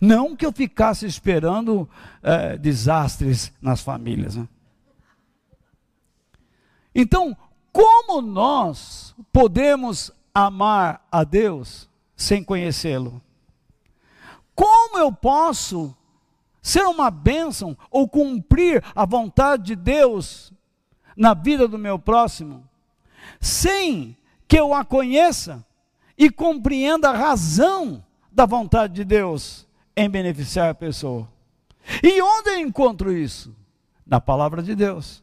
[0.00, 1.88] Não que eu ficasse esperando
[2.22, 4.36] é, desastres nas famílias.
[4.36, 4.48] Né?
[6.94, 7.36] Então,
[7.72, 13.20] como nós podemos amar a Deus sem conhecê-lo?
[14.54, 15.94] Como eu posso
[16.60, 20.52] ser uma bênção ou cumprir a vontade de Deus
[21.16, 22.68] na vida do meu próximo
[23.40, 25.64] sem que eu a conheça
[26.16, 31.28] e compreenda a razão da vontade de Deus em beneficiar a pessoa?
[32.02, 33.54] E onde eu encontro isso?
[34.06, 35.22] Na palavra de Deus.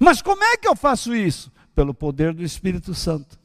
[0.00, 1.50] Mas como é que eu faço isso?
[1.74, 3.38] Pelo poder do Espírito Santo.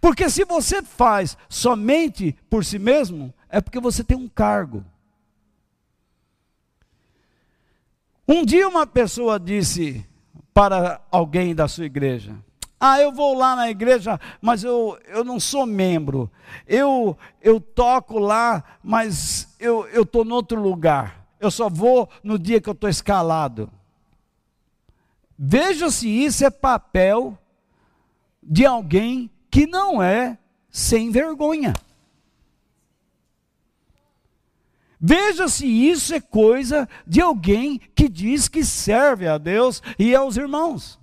[0.00, 4.84] Porque se você faz somente por si mesmo, é porque você tem um cargo.
[8.26, 10.04] Um dia uma pessoa disse
[10.52, 12.34] para alguém da sua igreja:
[12.80, 16.28] Ah, eu vou lá na igreja, mas eu, eu não sou membro.
[16.66, 21.24] Eu, eu toco lá, mas eu estou em outro lugar.
[21.38, 23.70] Eu só vou no dia que eu estou escalado.
[25.38, 27.38] Veja se isso é papel
[28.42, 30.36] de alguém que não é
[30.72, 31.72] sem vergonha.
[35.06, 40.38] Veja se isso é coisa de alguém que diz que serve a Deus e aos
[40.38, 40.98] irmãos.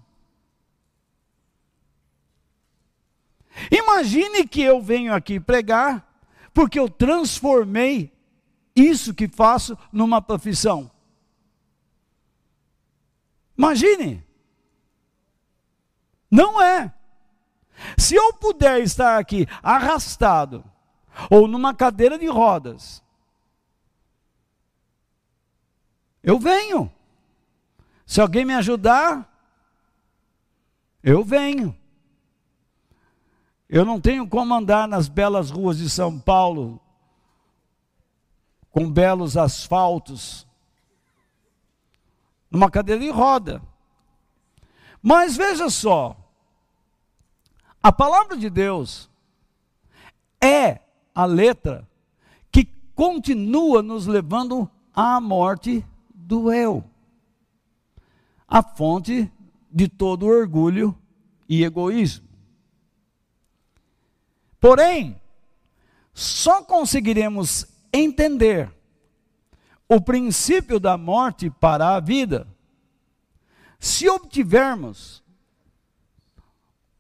[3.70, 6.20] Imagine que eu venho aqui pregar
[6.52, 8.12] porque eu transformei
[8.76, 10.90] isso que faço numa profissão.
[13.56, 14.26] Imagine.
[16.32, 16.92] Não é.
[18.00, 20.66] Se eu puder estar aqui arrastado,
[21.30, 23.04] ou numa cadeira de rodas,
[26.24, 26.92] eu venho.
[28.06, 29.28] Se alguém me ajudar,
[31.04, 31.76] eu venho.
[33.68, 36.80] Eu não tenho como andar nas belas ruas de São Paulo,
[38.70, 40.46] com belos asfaltos,
[42.50, 43.62] numa cadeira de roda.
[45.02, 46.18] Mas veja só,
[47.82, 49.10] a palavra de Deus
[50.40, 50.82] é
[51.16, 51.88] a letra
[52.52, 55.86] que continua nos levando à morte
[56.32, 56.82] do eu,
[58.48, 59.30] a fonte
[59.70, 60.98] de todo orgulho
[61.50, 62.26] e egoísmo.
[64.58, 65.20] Porém,
[66.14, 68.74] só conseguiremos entender
[69.90, 72.48] o princípio da morte para a vida,
[73.78, 75.22] se obtivermos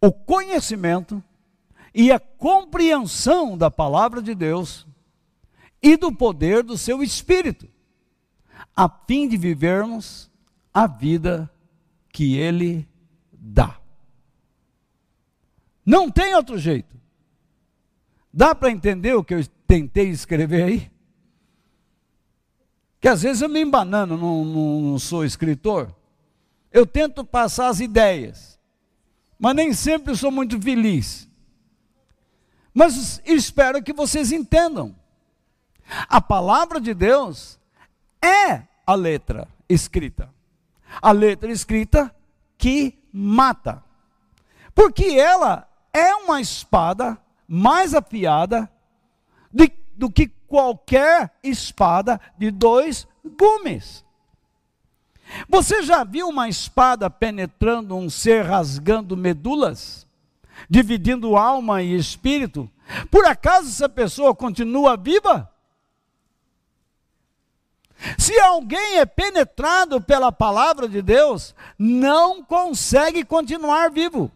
[0.01, 1.23] o conhecimento
[1.95, 4.85] e a compreensão da palavra de Deus
[5.81, 7.69] e do poder do seu espírito,
[8.81, 10.27] a fim de vivermos
[10.73, 11.47] a vida
[12.09, 12.87] que ele
[13.31, 13.79] dá.
[15.85, 16.99] Não tem outro jeito.
[18.33, 20.91] Dá para entender o que eu tentei escrever aí?
[22.99, 25.93] que às vezes eu me embanando, não, não, não sou escritor.
[26.71, 28.59] Eu tento passar as ideias,
[29.37, 31.27] mas nem sempre sou muito feliz.
[32.73, 34.95] Mas espero que vocês entendam.
[36.07, 37.59] A palavra de Deus
[38.23, 40.29] é a letra escrita.
[41.01, 42.13] A letra escrita
[42.57, 43.83] que mata.
[44.75, 48.69] Porque ela é uma espada mais afiada
[49.51, 54.03] de, do que qualquer espada de dois gumes.
[55.47, 60.05] Você já viu uma espada penetrando um ser, rasgando medulas,
[60.69, 62.69] dividindo alma e espírito?
[63.09, 65.50] Por acaso essa pessoa continua viva?
[68.17, 74.31] Se alguém é penetrado pela palavra de Deus, não consegue continuar vivo.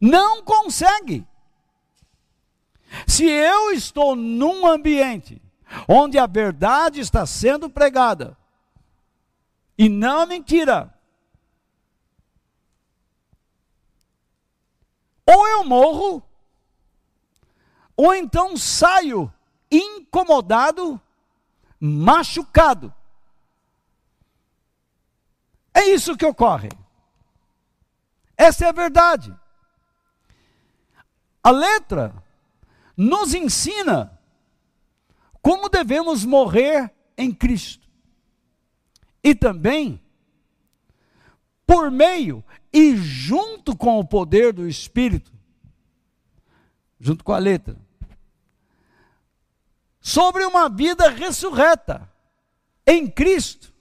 [0.00, 1.26] Não consegue.
[3.06, 5.40] Se eu estou num ambiente
[5.88, 8.36] onde a verdade está sendo pregada
[9.78, 10.92] e não a mentira,
[15.26, 16.22] ou eu morro,
[17.96, 19.32] ou então saio
[19.70, 21.00] incomodado,
[21.86, 22.94] machucado.
[25.74, 26.70] É isso que ocorre.
[28.38, 29.36] Essa é a verdade.
[31.42, 32.14] A letra
[32.96, 34.18] nos ensina
[35.42, 37.86] como devemos morrer em Cristo.
[39.22, 40.00] E também,
[41.66, 45.32] por meio e junto com o poder do Espírito,
[46.98, 47.76] junto com a letra,
[50.04, 52.06] sobre uma vida ressurreta
[52.86, 53.72] em Cristo,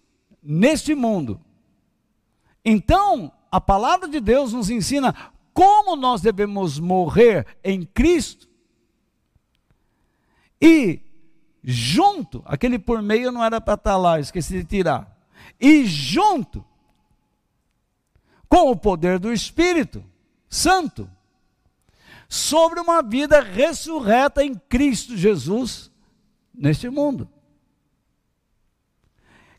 [0.41, 1.38] neste mundo.
[2.63, 5.13] Então, a palavra de Deus nos ensina
[5.53, 8.47] como nós devemos morrer em Cristo
[10.61, 11.01] e
[11.61, 15.13] junto, aquele por meio não era para estar lá, esqueci de tirar.
[15.59, 16.63] E junto
[18.47, 20.01] com o poder do Espírito
[20.47, 21.09] Santo,
[22.30, 25.91] sobre uma vida ressurreta em Cristo Jesus
[26.54, 27.30] neste mundo.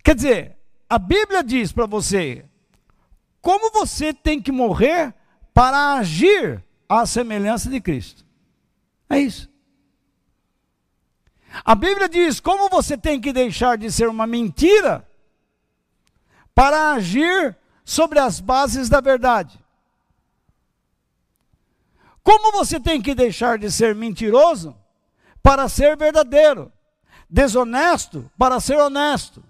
[0.03, 0.57] Quer dizer,
[0.89, 2.45] a Bíblia diz para você
[3.41, 5.15] como você tem que morrer
[5.53, 8.25] para agir à semelhança de Cristo.
[9.09, 9.51] É isso.
[11.65, 15.07] A Bíblia diz como você tem que deixar de ser uma mentira
[16.55, 19.63] para agir sobre as bases da verdade.
[22.23, 24.75] Como você tem que deixar de ser mentiroso
[25.43, 26.73] para ser verdadeiro,
[27.35, 29.43] desonesto para ser honesto,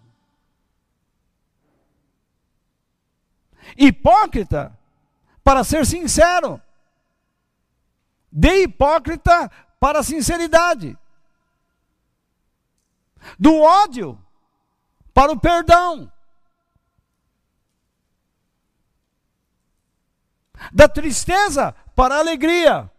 [3.76, 4.76] hipócrita
[5.42, 6.62] para ser sincero,
[8.32, 10.96] de hipócrita para sinceridade,
[13.38, 14.18] do ódio
[15.12, 16.10] para o perdão,
[20.72, 22.90] da tristeza para a alegria,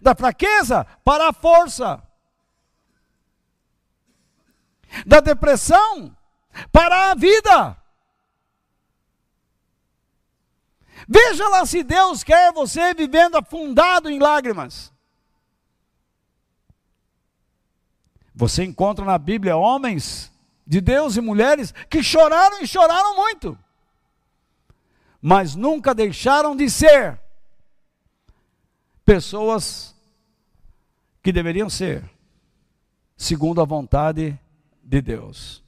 [0.00, 2.07] da fraqueza para a força,
[5.06, 6.16] da depressão
[6.72, 7.76] para a vida.
[11.08, 14.92] Veja lá se Deus quer você vivendo afundado em lágrimas.
[18.34, 20.30] Você encontra na Bíblia homens
[20.66, 23.58] de Deus e mulheres que choraram e choraram muito,
[25.20, 27.18] mas nunca deixaram de ser
[29.04, 29.96] pessoas
[31.22, 32.08] que deveriam ser,
[33.16, 34.47] segundo a vontade de
[34.88, 35.62] Deus.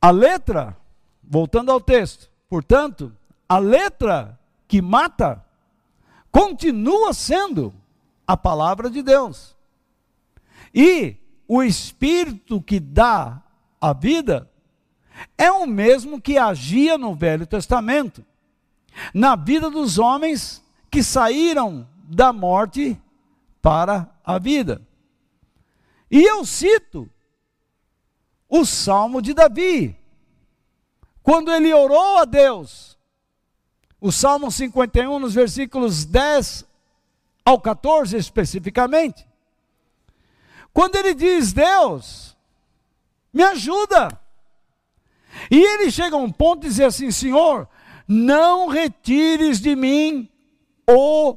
[0.00, 0.76] A letra,
[1.22, 3.12] voltando ao texto, portanto,
[3.48, 4.38] a letra
[4.68, 5.44] que mata
[6.30, 7.74] continua sendo
[8.26, 9.56] a palavra de Deus.
[10.72, 11.16] E
[11.48, 13.42] o espírito que dá
[13.80, 14.48] a vida
[15.36, 18.24] é o mesmo que agia no Velho Testamento
[19.12, 23.00] na vida dos homens que saíram da morte
[23.60, 24.82] para a vida.
[26.10, 27.08] E eu cito
[28.48, 29.96] o Salmo de Davi,
[31.22, 32.96] quando ele orou a Deus,
[34.00, 36.64] o Salmo 51, nos versículos 10
[37.44, 39.26] ao 14 especificamente,
[40.72, 42.36] quando ele diz: Deus,
[43.32, 44.08] me ajuda.
[45.50, 47.68] E ele chega a um ponto de dizer assim: Senhor,
[48.06, 50.28] não retires de mim
[50.88, 51.36] o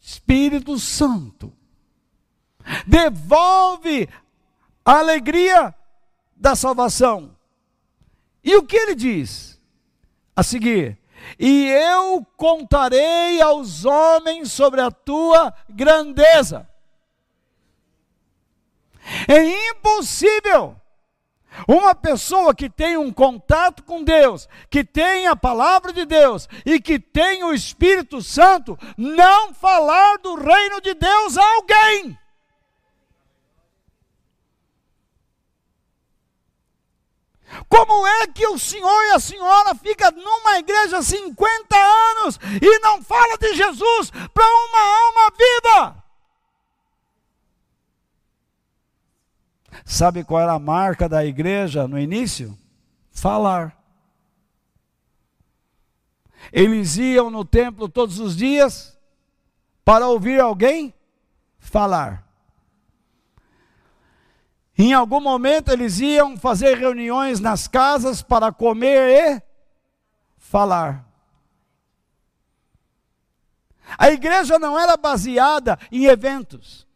[0.00, 1.55] Espírito Santo.
[2.86, 4.08] Devolve
[4.84, 5.74] a alegria
[6.34, 7.36] da salvação.
[8.42, 9.60] E o que ele diz?
[10.34, 10.98] A seguir:
[11.38, 16.68] E eu contarei aos homens sobre a tua grandeza.
[19.28, 20.76] É impossível
[21.66, 26.80] uma pessoa que tem um contato com Deus, que tem a palavra de Deus e
[26.80, 32.18] que tem o Espírito Santo, não falar do reino de Deus a alguém.
[37.68, 43.02] Como é que o senhor e a senhora fica numa igreja 50 anos e não
[43.02, 46.04] fala de Jesus para uma alma viva?
[49.84, 52.58] Sabe qual era a marca da igreja no início?
[53.12, 53.76] Falar.
[56.52, 58.98] Eles iam no templo todos os dias
[59.84, 60.94] para ouvir alguém
[61.58, 62.25] falar.
[64.78, 69.42] Em algum momento eles iam fazer reuniões nas casas para comer e
[70.36, 71.06] falar.
[73.96, 76.86] A igreja não era baseada em eventos.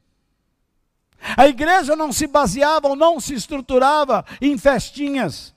[1.37, 5.55] A igreja não se baseava ou não se estruturava em festinhas,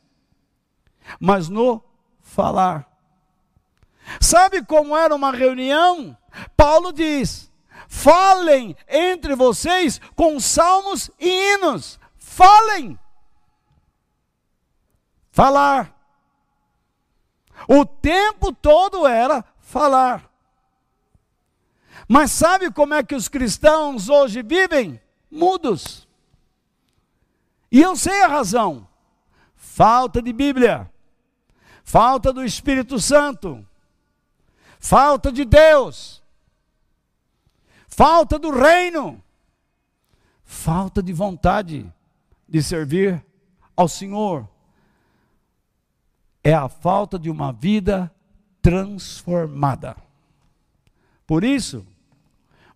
[1.20, 1.84] mas no
[2.22, 2.88] falar.
[4.20, 6.18] Sabe como era uma reunião?
[6.56, 7.52] Paulo diz:
[7.88, 12.00] falem entre vocês com salmos e hinos.
[12.34, 13.00] Falem.
[15.32, 15.94] Falar.
[17.68, 20.30] O tempo todo era falar.
[22.08, 25.02] Mas sabe como é que os cristãos hoje vivem?
[25.34, 26.08] mudos.
[27.72, 28.88] E eu sei a razão:
[29.56, 30.90] falta de Bíblia,
[31.84, 33.66] falta do Espírito Santo,
[34.80, 36.22] falta de Deus,
[37.88, 39.22] falta do reino,
[40.46, 41.92] falta de vontade
[42.48, 43.24] de servir
[43.76, 44.48] ao Senhor.
[46.44, 48.14] É a falta de uma vida
[48.62, 49.96] transformada.
[51.26, 51.86] Por isso,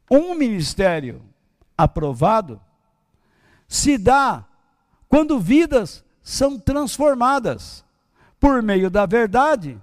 [0.10, 1.22] um ministério
[1.78, 2.62] aprovado
[3.68, 4.46] se dá
[5.10, 7.86] quando vidas são transformadas
[8.40, 9.82] por meio da verdade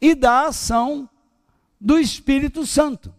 [0.00, 1.08] e da ação
[1.80, 3.14] do Espírito Santo.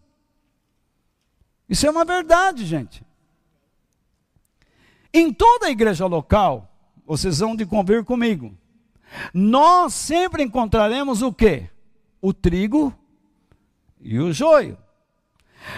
[1.70, 3.05] Isso é uma verdade, gente.
[5.18, 6.70] Em toda a igreja local,
[7.06, 8.54] vocês vão de convir comigo,
[9.34, 11.70] nós sempre encontraremos o que?
[12.22, 12.94] O trigo
[14.02, 14.78] e o joio.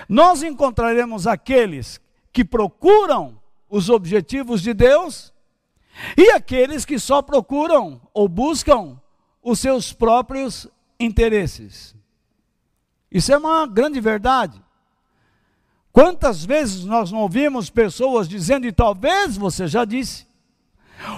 [0.09, 2.01] Nós encontraremos aqueles
[2.33, 5.31] que procuram os objetivos de Deus
[6.17, 8.99] e aqueles que só procuram ou buscam
[9.43, 10.67] os seus próprios
[10.99, 11.95] interesses.
[13.11, 14.59] Isso é uma grande verdade.
[15.98, 20.28] Quantas vezes nós não ouvimos pessoas dizendo, e talvez você já disse,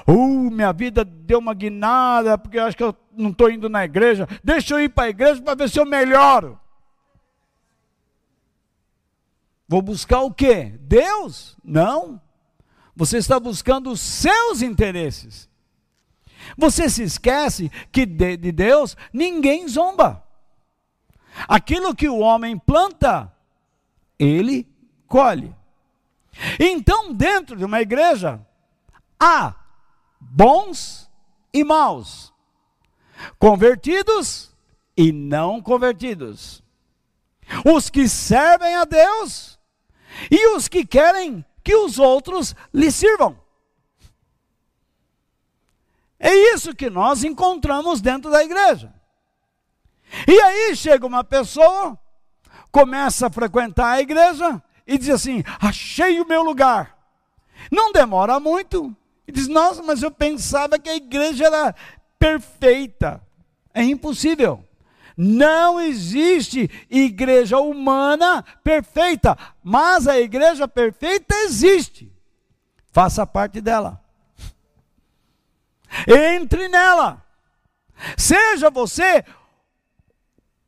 [0.08, 3.84] uh, minha vida deu uma guinada, porque eu acho que eu não estou indo na
[3.84, 6.58] igreja, deixa eu ir para a igreja para ver se eu melhoro.
[9.68, 10.80] Vou buscar o quê?
[10.80, 11.58] Deus?
[11.62, 12.22] Não.
[12.96, 15.50] Você está buscando os seus interesses.
[16.58, 20.24] Você se esquece que de, de Deus ninguém zomba.
[21.50, 23.30] Aquilo que o homem planta,
[24.18, 24.69] ele
[25.10, 25.54] colhe.
[26.60, 28.40] Então, dentro de uma igreja,
[29.20, 29.56] há
[30.20, 31.10] bons
[31.52, 32.32] e maus,
[33.38, 34.56] convertidos
[34.96, 36.64] e não convertidos,
[37.66, 39.60] os que servem a Deus
[40.30, 43.38] e os que querem que os outros lhe sirvam.
[46.20, 48.94] É isso que nós encontramos dentro da igreja.
[50.28, 51.98] E aí chega uma pessoa,
[52.72, 56.98] começa a frequentar a igreja e diz assim: achei o meu lugar.
[57.72, 58.96] Não demora muito.
[59.28, 61.76] E diz: nossa, mas eu pensava que a igreja era
[62.18, 63.22] perfeita.
[63.72, 64.66] É impossível.
[65.16, 72.12] Não existe igreja humana perfeita, mas a igreja perfeita existe.
[72.92, 74.02] Faça parte dela.
[76.08, 77.24] Entre nela.
[78.18, 79.26] Seja você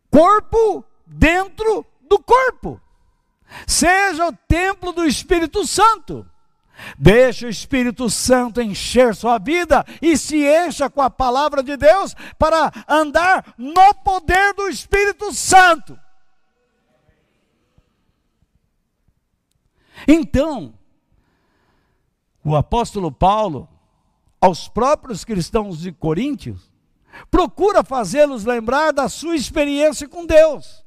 [0.10, 2.81] corpo dentro do corpo.
[3.68, 6.26] Seja o templo do Espírito Santo.
[6.98, 12.16] Deixe o Espírito Santo encher sua vida e se encha com a palavra de Deus
[12.40, 16.00] para andar no poder do Espírito Santo.
[20.08, 20.74] Então,
[22.44, 23.70] o apóstolo Paulo,
[24.40, 26.72] aos próprios cristãos de Coríntios,
[27.30, 30.81] procura fazê-los lembrar da sua experiência com Deus.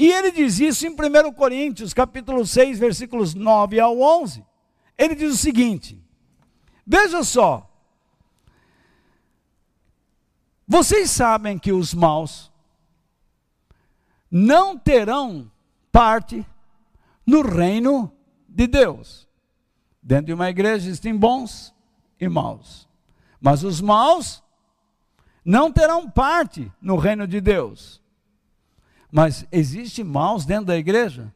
[0.00, 4.42] E ele diz isso em 1 Coríntios, capítulo 6, versículos 9 ao 11.
[4.96, 6.02] Ele diz o seguinte:
[6.86, 7.70] Veja só.
[10.66, 12.50] Vocês sabem que os maus
[14.30, 15.52] não terão
[15.92, 16.46] parte
[17.26, 18.10] no reino
[18.48, 19.28] de Deus.
[20.02, 21.74] Dentro de uma igreja existem bons
[22.18, 22.88] e maus.
[23.38, 24.42] Mas os maus
[25.44, 28.00] não terão parte no reino de Deus.
[29.10, 31.32] Mas existe maus dentro da igreja?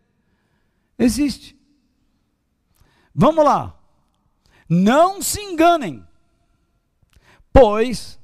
[0.99, 1.59] Existe.
[3.15, 3.75] Vamos lá.
[4.69, 6.07] Não se enganem,
[7.53, 8.19] pois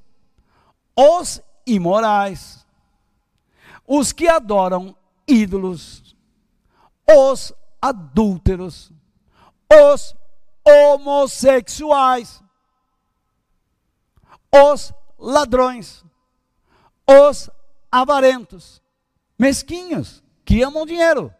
[0.96, 2.66] os imorais,
[3.86, 4.96] os que adoram
[5.26, 6.16] ídolos,
[7.08, 8.92] os adúlteros,
[9.70, 10.14] os
[10.64, 12.42] homossexuais,
[14.52, 16.04] os ladrões,
[17.06, 17.50] os
[17.90, 18.82] avarentos,
[19.40, 21.34] mesquinhos, que amam dinheiro,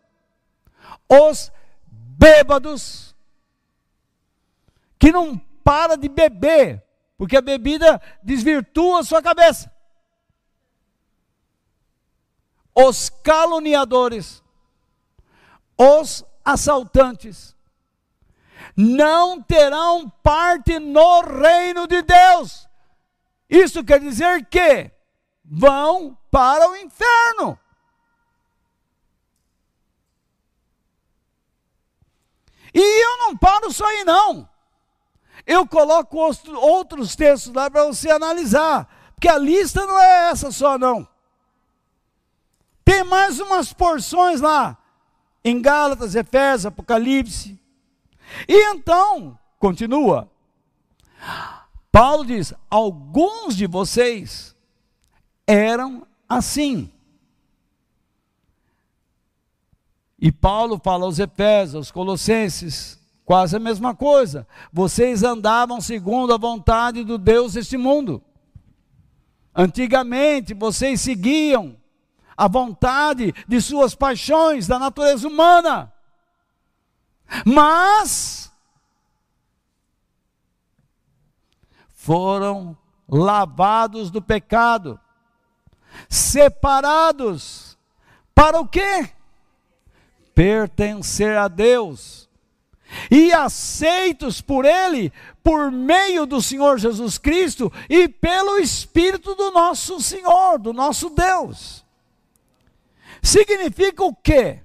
[1.07, 1.53] os
[1.87, 3.15] bêbados,
[4.99, 6.83] que não para de beber,
[7.19, 9.71] porque a bebida desvirtua a sua cabeça.
[12.75, 14.43] Os caluniadores,
[15.77, 17.55] os assaltantes,
[18.75, 22.67] não terão parte no reino de Deus.
[23.47, 24.91] Isso quer dizer que
[25.45, 27.59] vão para o inferno.
[32.75, 34.49] E eu não paro só aí, não.
[35.47, 36.17] Eu coloco
[36.57, 41.09] outros textos lá para você analisar, porque a lista não é essa só, não.
[42.85, 44.77] Tem mais umas porções lá,
[45.45, 47.59] em Gálatas, Efésios, Apocalipse.
[48.49, 50.31] E então, continua.
[51.91, 54.55] Paulo diz: alguns de vocês
[55.47, 56.93] eram assim.
[60.21, 63.01] E Paulo fala aos Efésios, aos Colossenses,
[63.31, 64.45] Quase a mesma coisa.
[64.73, 68.21] Vocês andavam segundo a vontade do Deus deste mundo.
[69.55, 71.77] Antigamente vocês seguiam
[72.37, 75.93] a vontade de suas paixões da natureza humana.
[77.47, 78.53] Mas
[81.95, 82.77] foram
[83.09, 84.99] lavados do pecado,
[86.09, 87.79] separados
[88.35, 89.09] para o quê?
[90.41, 92.27] Pertencer a Deus
[93.11, 95.13] e aceitos por Ele
[95.45, 101.85] por meio do Senhor Jesus Cristo e pelo Espírito do nosso Senhor, do nosso Deus.
[103.23, 104.61] Significa o quê?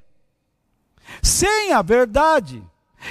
[1.22, 2.64] Sem a verdade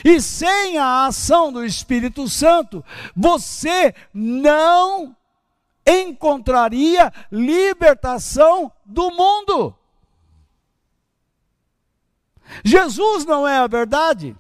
[0.02, 2.82] e sem a ação do Espírito Santo,
[3.14, 5.14] você não
[5.86, 9.76] encontraria libertação do mundo.
[12.64, 14.36] Jesus não é a verdade,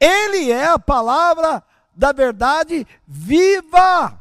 [0.00, 1.62] Ele é a palavra
[1.94, 4.18] da verdade viva.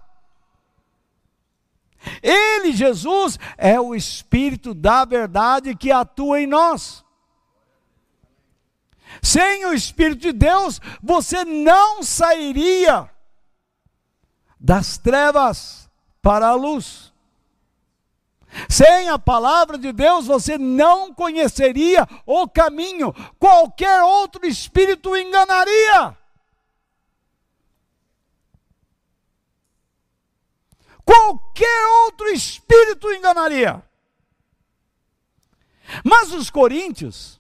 [2.22, 7.06] Ele, Jesus, é o Espírito da verdade que atua em nós.
[9.22, 13.10] Sem o Espírito de Deus, você não sairia
[14.60, 15.90] das trevas
[16.22, 17.11] para a luz.
[18.70, 26.18] Sem a palavra de Deus, você não conheceria o caminho, qualquer outro espírito enganaria.
[31.04, 33.84] Qualquer outro espírito enganaria.
[36.04, 37.40] Mas os coríntios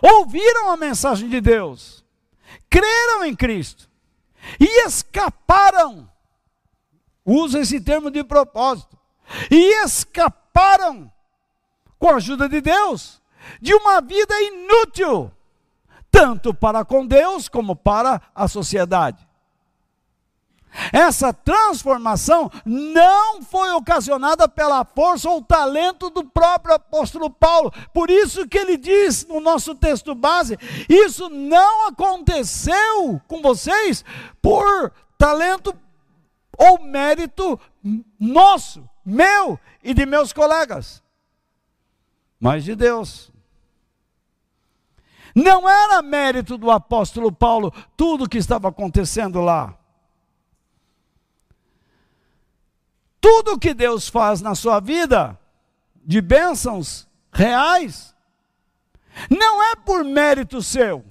[0.00, 2.04] ouviram a mensagem de Deus,
[2.70, 3.90] creram em Cristo
[4.58, 6.10] e escaparam.
[7.24, 8.98] Usa esse termo de propósito.
[9.50, 10.41] E escaparam,
[11.98, 13.20] com a ajuda de Deus,
[13.60, 15.30] de uma vida inútil,
[16.10, 19.26] tanto para com Deus como para a sociedade.
[20.90, 27.70] Essa transformação não foi ocasionada pela força ou talento do próprio apóstolo Paulo.
[27.92, 34.04] Por isso que ele diz no nosso texto base: isso não aconteceu com vocês
[34.40, 35.74] por talento
[36.56, 37.60] ou mérito
[38.18, 41.02] nosso, meu e de meus colegas,
[42.38, 43.32] mas de Deus.
[45.34, 49.78] Não era mérito do apóstolo Paulo tudo o que estava acontecendo lá.
[53.20, 55.38] Tudo que Deus faz na sua vida,
[56.04, 58.14] de bênçãos reais,
[59.30, 61.04] não é por mérito seu,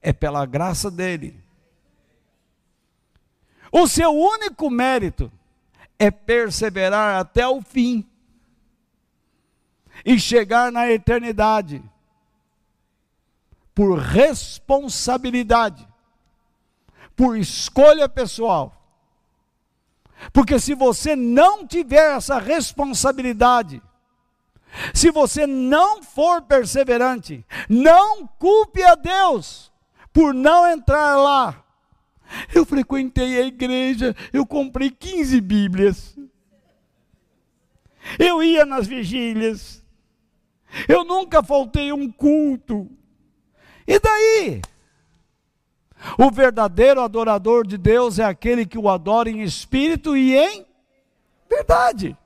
[0.00, 1.42] é pela graça dele.
[3.72, 5.32] O seu único mérito
[5.98, 8.08] é perseverar até o fim
[10.04, 11.82] e chegar na eternidade
[13.74, 15.86] por responsabilidade,
[17.16, 18.78] por escolha pessoal
[20.32, 23.82] porque se você não tiver essa responsabilidade,
[24.92, 29.72] se você não for perseverante, não culpe a Deus
[30.12, 31.64] por não entrar lá.
[32.54, 36.16] Eu frequentei a igreja, eu comprei 15 Bíblias.
[38.18, 39.84] Eu ia nas vigílias.
[40.86, 42.90] Eu nunca faltei um culto.
[43.86, 44.62] E daí?
[46.18, 50.66] O verdadeiro adorador de Deus é aquele que o adora em espírito e em
[51.48, 52.16] verdade.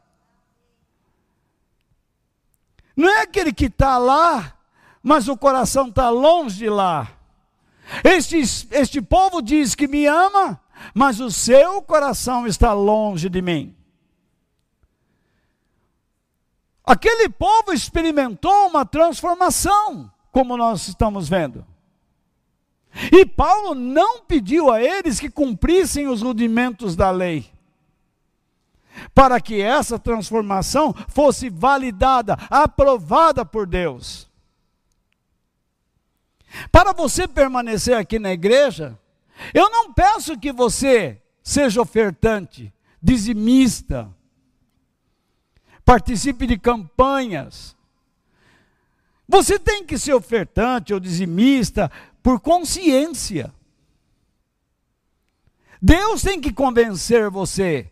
[2.95, 4.59] Não é aquele que está lá,
[5.03, 7.09] mas o coração está longe de lá.
[8.05, 8.41] Este,
[8.71, 10.61] este povo diz que me ama,
[10.95, 13.75] mas o seu coração está longe de mim.
[16.85, 21.65] Aquele povo experimentou uma transformação, como nós estamos vendo.
[23.11, 27.51] E Paulo não pediu a eles que cumprissem os rudimentos da lei,
[29.15, 34.32] para que essa transformação fosse validada, aprovada por Deus.
[36.71, 38.99] Para você permanecer aqui na igreja,
[39.53, 42.73] eu não peço que você seja ofertante,
[43.03, 44.15] dizimista,
[45.85, 47.77] participe de campanhas.
[49.29, 51.91] Você tem que ser ofertante ou dizimista
[52.23, 53.53] por consciência.
[55.81, 57.92] Deus tem que convencer você.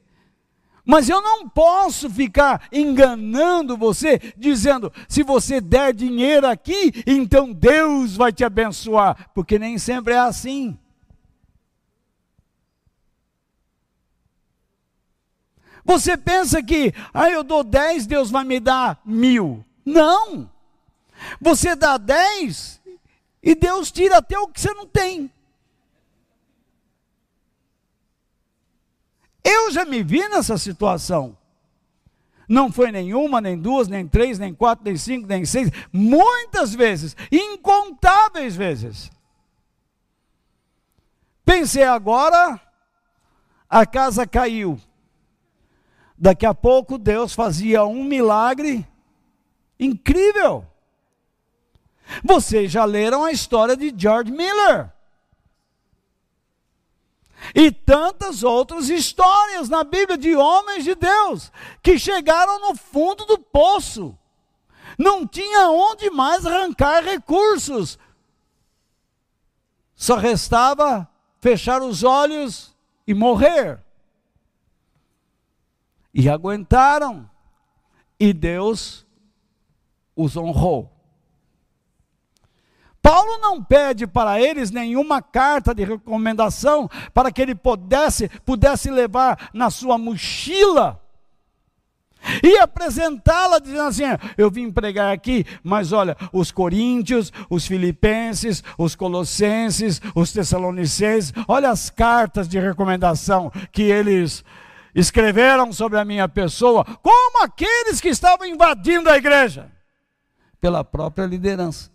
[0.84, 8.16] Mas eu não posso ficar enganando você, dizendo: se você der dinheiro aqui, então Deus
[8.16, 10.76] vai te abençoar, porque nem sempre é assim.
[15.84, 19.64] Você pensa que, ah, eu dou 10, Deus vai me dar mil.
[19.84, 20.50] Não!
[21.40, 22.80] Você dá 10,
[23.42, 25.30] e Deus tira até o que você não tem.
[29.44, 31.36] Eu já me vi nessa situação.
[32.48, 37.16] Não foi nenhuma, nem duas, nem três, nem quatro, nem cinco, nem seis, muitas vezes,
[37.30, 39.10] incontáveis vezes.
[41.44, 42.60] Pensei agora,
[43.68, 44.80] a casa caiu.
[46.18, 48.86] Daqui a pouco Deus fazia um milagre
[49.78, 50.66] incrível.
[52.24, 54.92] Vocês já leram a história de George Miller.
[57.54, 61.50] E tantas outras histórias na Bíblia de homens de Deus
[61.82, 64.16] que chegaram no fundo do poço.
[64.98, 67.98] Não tinha onde mais arrancar recursos.
[69.94, 71.08] Só restava
[71.40, 72.76] fechar os olhos
[73.06, 73.82] e morrer.
[76.12, 77.28] E aguentaram.
[78.18, 79.06] E Deus
[80.14, 80.99] os honrou.
[83.02, 89.50] Paulo não pede para eles nenhuma carta de recomendação para que ele pudesse, pudesse levar
[89.54, 91.00] na sua mochila
[92.42, 94.02] e apresentá-la dizendo assim:
[94.36, 101.70] eu vim pregar aqui, mas olha, os coríntios, os filipenses, os colossenses, os tessalonicenses, olha
[101.70, 104.44] as cartas de recomendação que eles
[104.94, 109.70] escreveram sobre a minha pessoa, como aqueles que estavam invadindo a igreja
[110.60, 111.90] pela própria liderança.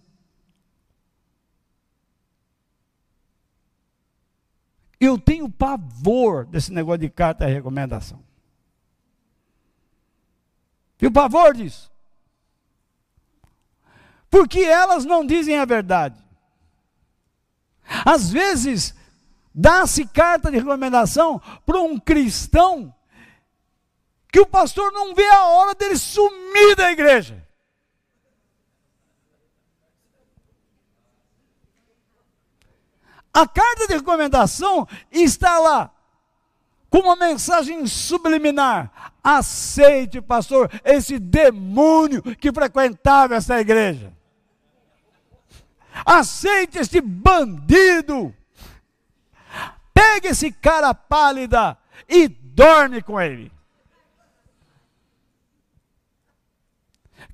[5.05, 8.23] Eu tenho pavor desse negócio de carta de recomendação.
[10.97, 11.91] Tenho pavor disso.
[14.29, 16.19] Porque elas não dizem a verdade.
[18.03, 18.95] Às vezes,
[19.53, 22.93] dá-se carta de recomendação para um cristão
[24.31, 27.44] que o pastor não vê a hora dele sumir da igreja.
[33.35, 35.91] A carta de recomendação está lá,
[36.89, 39.11] com uma mensagem subliminar.
[39.21, 44.13] Aceite, pastor, esse demônio que frequentava essa igreja.
[46.05, 48.33] Aceite esse bandido.
[49.93, 51.77] Pegue esse cara pálida
[52.07, 53.51] e dorme com ele.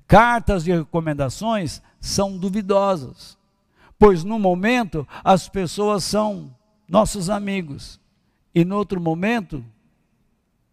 [0.08, 3.40] Cartas de recomendações são duvidosas
[4.02, 6.52] pois no momento as pessoas são
[6.88, 8.00] nossos amigos
[8.52, 9.64] e no outro momento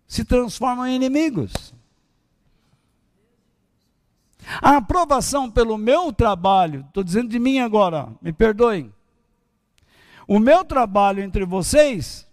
[0.07, 1.75] se transformam em inimigos.
[4.59, 8.91] A aprovação pelo meu trabalho, estou dizendo de mim agora, me perdoem.
[10.27, 12.27] O meu trabalho entre vocês,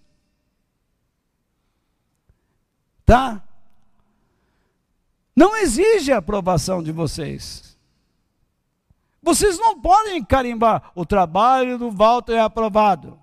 [3.05, 3.47] tá?
[5.37, 7.66] Não exige a aprovação de vocês.
[9.27, 10.93] Vocês não podem carimbar.
[10.95, 13.19] O trabalho do Walter é aprovado.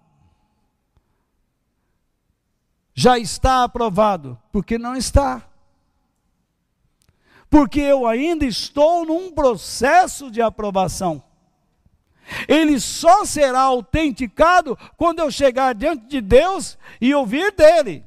[2.94, 4.38] Já está aprovado.
[4.52, 5.48] Porque não está.
[7.50, 11.24] Porque eu ainda estou num processo de aprovação.
[12.50, 18.04] Ele só será autenticado quando eu chegar diante de Deus e ouvir dele.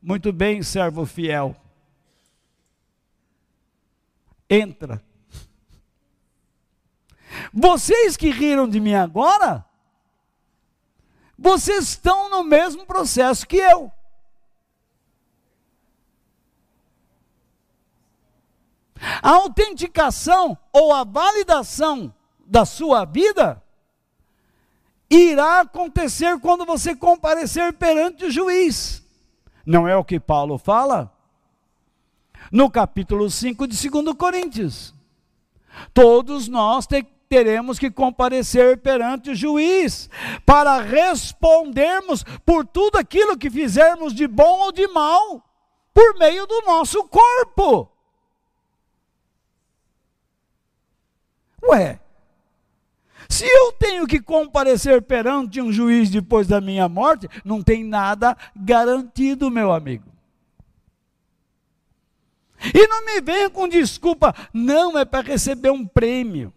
[0.00, 1.56] Muito bem, servo fiel.
[4.48, 5.02] Entra
[7.52, 9.64] vocês que riram de mim agora,
[11.38, 13.92] vocês estão no mesmo processo que eu.
[19.22, 22.12] A autenticação ou a validação
[22.44, 23.62] da sua vida
[25.10, 29.04] irá acontecer quando você comparecer perante o juiz.
[29.64, 31.12] Não é o que Paulo fala?
[32.50, 34.94] No capítulo 5 de 2 Coríntios.
[35.92, 40.08] Todos nós te, teremos que comparecer perante o juiz
[40.46, 45.44] para respondermos por tudo aquilo que fizermos de bom ou de mal
[45.92, 47.90] por meio do nosso corpo.
[51.62, 52.00] Ué,
[53.28, 58.36] se eu tenho que comparecer perante um juiz depois da minha morte, não tem nada
[58.56, 60.08] garantido, meu amigo.
[62.74, 66.52] E não me venha com desculpa, não é para receber um prêmio.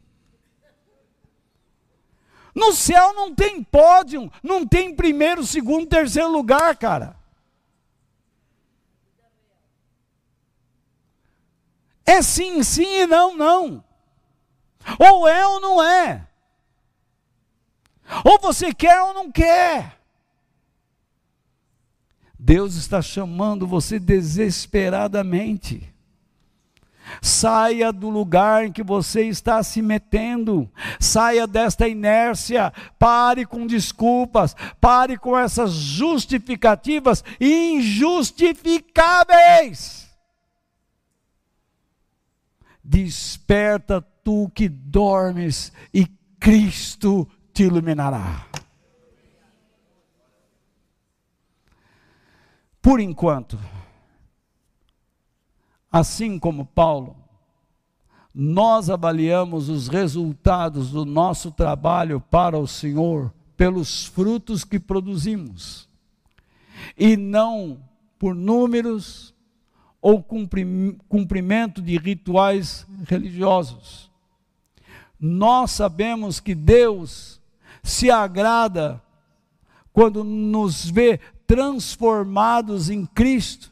[2.53, 7.15] No céu não tem pódio, não tem primeiro, segundo, terceiro lugar, cara.
[12.05, 13.83] É sim, sim e não, não.
[14.99, 16.27] Ou é ou não é.
[18.25, 19.97] Ou você quer ou não quer.
[22.37, 25.90] Deus está chamando você desesperadamente.
[27.21, 34.55] Saia do lugar em que você está se metendo, saia desta inércia, pare com desculpas,
[34.79, 40.01] pare com essas justificativas injustificáveis.
[42.83, 46.05] Desperta tu que dormes e
[46.39, 48.47] Cristo te iluminará.
[52.81, 53.59] Por enquanto,
[55.91, 57.17] assim como Paulo,
[58.33, 65.89] nós avaliamos os resultados do nosso trabalho para o Senhor pelos frutos que produzimos,
[66.97, 67.79] e não
[68.17, 69.35] por números
[70.01, 74.09] ou cumprimento de rituais religiosos.
[75.19, 77.39] Nós sabemos que Deus
[77.83, 79.01] se agrada
[79.93, 83.71] quando nos vê transformados em Cristo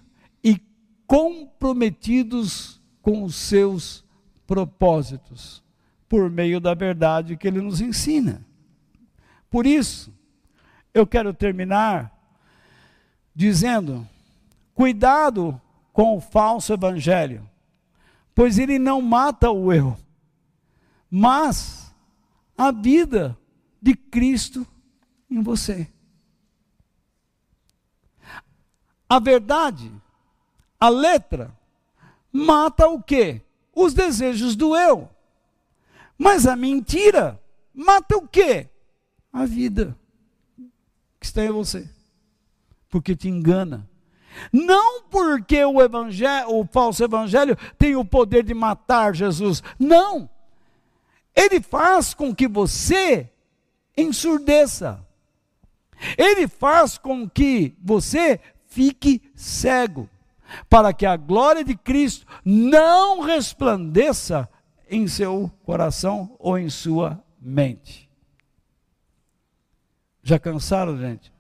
[1.10, 4.06] comprometidos com os seus
[4.46, 5.64] propósitos,
[6.08, 8.46] por meio da verdade que ele nos ensina.
[9.50, 10.14] Por isso,
[10.94, 12.16] eu quero terminar
[13.34, 14.08] dizendo:
[14.76, 15.60] cuidado
[15.92, 17.50] com o falso evangelho,
[18.36, 19.98] pois ele não mata o erro,
[21.10, 21.92] mas
[22.56, 23.36] a vida
[23.82, 24.64] de Cristo
[25.28, 25.92] em você.
[29.10, 29.92] A verdade,
[30.80, 31.52] a letra,
[32.32, 33.42] mata o quê?
[33.76, 35.10] Os desejos do eu.
[36.18, 37.40] Mas a mentira
[37.74, 38.70] mata o quê?
[39.32, 39.96] A vida
[41.20, 41.88] que está em você.
[42.90, 43.88] Porque te engana.
[44.52, 49.62] Não porque o evangelho, o falso evangelho tem o poder de matar Jesus.
[49.78, 50.30] Não.
[51.36, 53.30] Ele faz com que você
[53.96, 55.06] ensurdeça.
[56.18, 60.10] Ele faz com que você fique cego,
[60.70, 64.50] para que a glória de Cristo não resplandeça
[64.90, 68.10] em seu coração ou em sua mente.
[70.24, 71.32] Já cansaram, gente?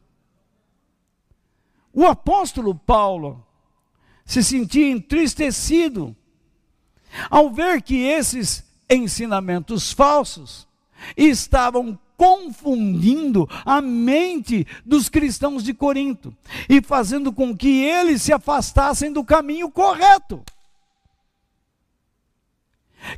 [1.93, 3.45] O apóstolo Paulo
[4.23, 6.15] se sentia entristecido
[7.29, 10.67] ao ver que esses ensinamentos falsos
[11.17, 16.35] estavam confundindo a mente dos cristãos de Corinto
[16.67, 20.43] e fazendo com que eles se afastassem do caminho correto.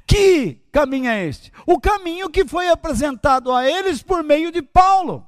[0.05, 1.51] Que caminho é este?
[1.65, 5.25] O caminho que foi apresentado a eles por meio de Paulo.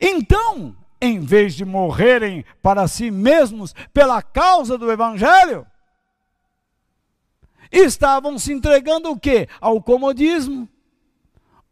[0.00, 5.66] Então, em vez de morrerem para si mesmos pela causa do evangelho,
[7.70, 9.46] estavam se entregando o quê?
[9.60, 10.66] Ao comodismo,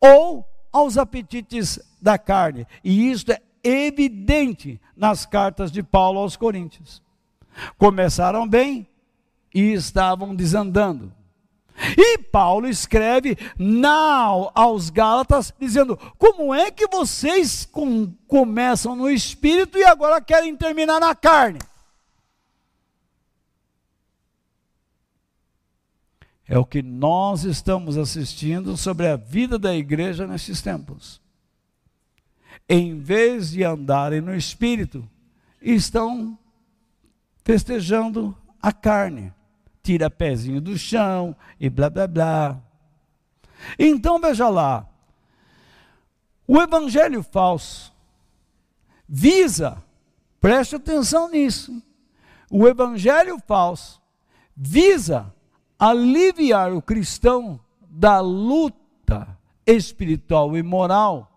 [0.03, 2.67] ou aos apetites da carne.
[2.83, 7.01] E isto é evidente nas cartas de Paulo aos Coríntios.
[7.79, 8.89] Começaram bem
[9.55, 11.13] e estavam desandando.
[11.97, 19.79] E Paulo escreve na, aos Gálatas, dizendo: Como é que vocês com, começam no espírito
[19.79, 21.59] e agora querem terminar na carne?
[26.53, 31.19] É o que nós estamos assistindo sobre a vida da igreja nesses tempos.
[32.69, 35.09] Em vez de andarem no espírito,
[35.63, 36.39] estão
[37.43, 39.33] festejando a carne.
[39.83, 42.61] Tira pezinho do chão e blá blá blá.
[43.79, 44.87] Então veja lá.
[46.47, 47.91] O evangelho falso
[49.09, 49.83] visa,
[50.39, 51.83] preste atenção nisso.
[52.51, 54.03] O evangelho falso
[54.55, 55.33] visa
[55.83, 57.59] aliviar o cristão
[57.91, 61.29] da luta espiritual e moral,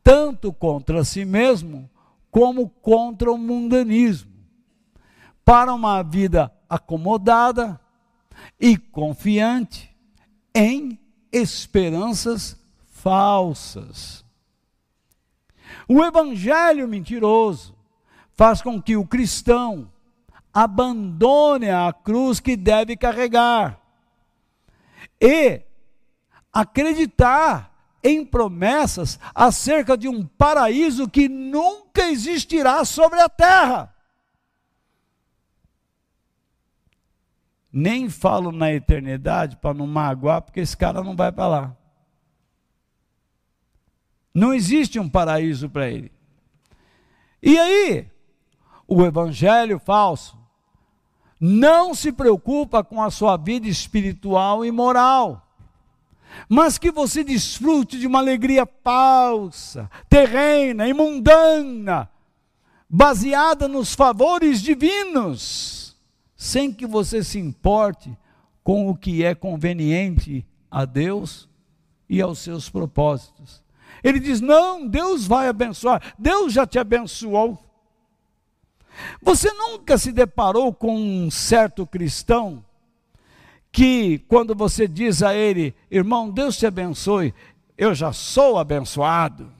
[0.00, 1.90] tanto contra si mesmo
[2.30, 4.30] como contra o mundanismo,
[5.44, 7.80] para uma vida acomodada
[8.60, 9.92] e confiante
[10.54, 10.96] em
[11.32, 12.56] esperanças
[12.92, 14.24] falsas.
[15.88, 17.74] O evangelho mentiroso
[18.34, 19.90] faz com que o cristão
[20.54, 23.80] abandone a cruz que deve carregar
[25.20, 25.62] e
[26.52, 27.74] acreditar
[28.04, 33.92] em promessas acerca de um paraíso que nunca existirá sobre a terra.
[37.72, 41.76] Nem falo na eternidade para não magoar, porque esse cara não vai para lá.
[44.32, 46.12] Não existe um paraíso para ele.
[47.42, 48.08] E aí,
[48.86, 50.43] o evangelho falso
[51.46, 55.46] não se preocupa com a sua vida espiritual e moral,
[56.48, 62.08] mas que você desfrute de uma alegria falsa, terrena e mundana,
[62.88, 65.94] baseada nos favores divinos,
[66.34, 68.16] sem que você se importe
[68.62, 71.46] com o que é conveniente a Deus
[72.08, 73.62] e aos seus propósitos.
[74.02, 77.62] Ele diz: Não, Deus vai abençoar, Deus já te abençoou.
[79.20, 82.64] Você nunca se deparou com um certo cristão
[83.72, 87.34] que, quando você diz a ele, irmão, Deus te abençoe,
[87.76, 89.52] eu já sou abençoado.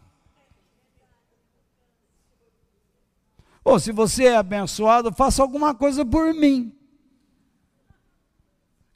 [3.65, 6.73] Ou se você é abençoado, faça alguma coisa por mim.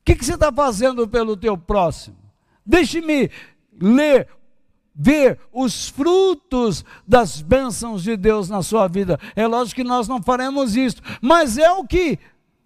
[0.01, 2.17] O que, que você está fazendo pelo teu próximo?
[2.65, 3.31] Deixe-me
[3.81, 4.29] ler,
[5.01, 9.17] ver os frutos das bênçãos de Deus na sua vida.
[9.37, 12.19] É lógico que nós não faremos isso, mas é o que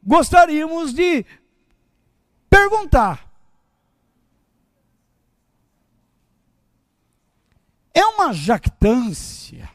[0.02, 1.26] gostaríamos de
[2.48, 3.30] perguntar.
[7.92, 9.68] É uma jactância,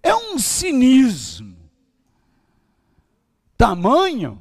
[0.00, 1.58] é um cinismo.
[3.56, 4.40] Tamanho,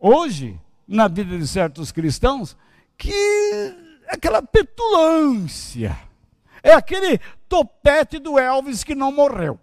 [0.00, 2.56] hoje, na vida de certos cristãos,
[2.98, 3.81] que
[4.12, 5.98] aquela petulância,
[6.62, 9.58] é aquele topete do Elvis que não morreu.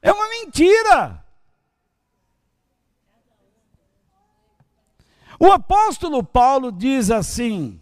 [0.00, 1.24] É uma mentira.
[5.38, 7.80] O apóstolo Paulo diz assim: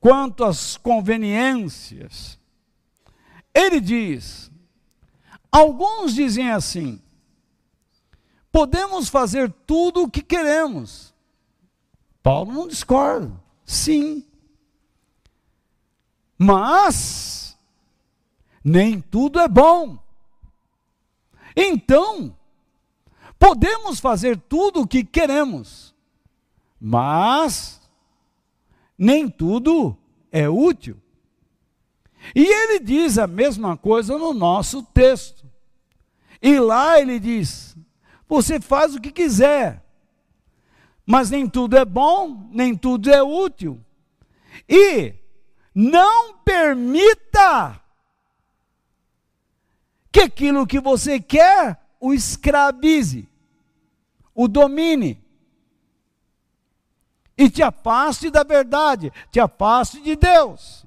[0.00, 2.38] quanto às conveniências.
[3.52, 4.50] Ele diz:
[5.50, 7.02] alguns dizem assim,
[8.52, 11.13] podemos fazer tudo o que queremos.
[12.24, 13.30] Paulo não discorda,
[13.66, 14.24] sim.
[16.38, 17.54] Mas,
[18.64, 19.98] nem tudo é bom.
[21.54, 22.34] Então,
[23.38, 25.94] podemos fazer tudo o que queremos,
[26.80, 27.78] mas
[28.96, 29.94] nem tudo
[30.32, 30.96] é útil.
[32.34, 35.44] E ele diz a mesma coisa no nosso texto.
[36.40, 37.76] E lá ele diz:
[38.26, 39.83] você faz o que quiser,
[41.06, 43.80] mas nem tudo é bom, nem tudo é útil.
[44.68, 45.14] E
[45.74, 47.80] não permita
[50.10, 53.28] que aquilo que você quer o escravize,
[54.34, 55.22] o domine
[57.36, 60.86] e te afaste da verdade, te afaste de Deus.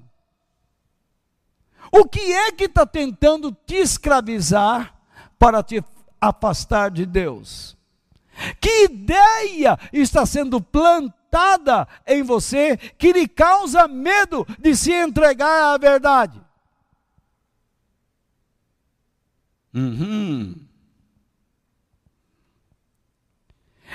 [1.92, 4.94] O que é que está tentando te escravizar
[5.38, 5.82] para te
[6.20, 7.77] afastar de Deus?
[8.60, 15.78] Que ideia está sendo plantada em você que lhe causa medo de se entregar à
[15.78, 16.40] verdade?
[19.74, 20.68] Uhum.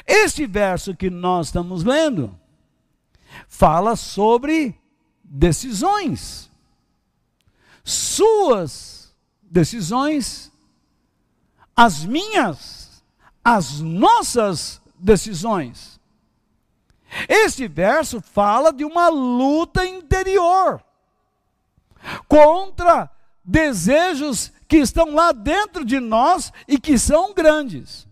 [0.05, 2.37] Este verso que nós estamos lendo
[3.47, 4.79] fala sobre
[5.23, 6.51] decisões.
[7.83, 10.51] Suas decisões,
[11.75, 12.82] as minhas,
[13.43, 15.99] as nossas decisões.
[17.27, 20.83] Este verso fala de uma luta interior
[22.27, 23.09] contra
[23.43, 28.07] desejos que estão lá dentro de nós e que são grandes.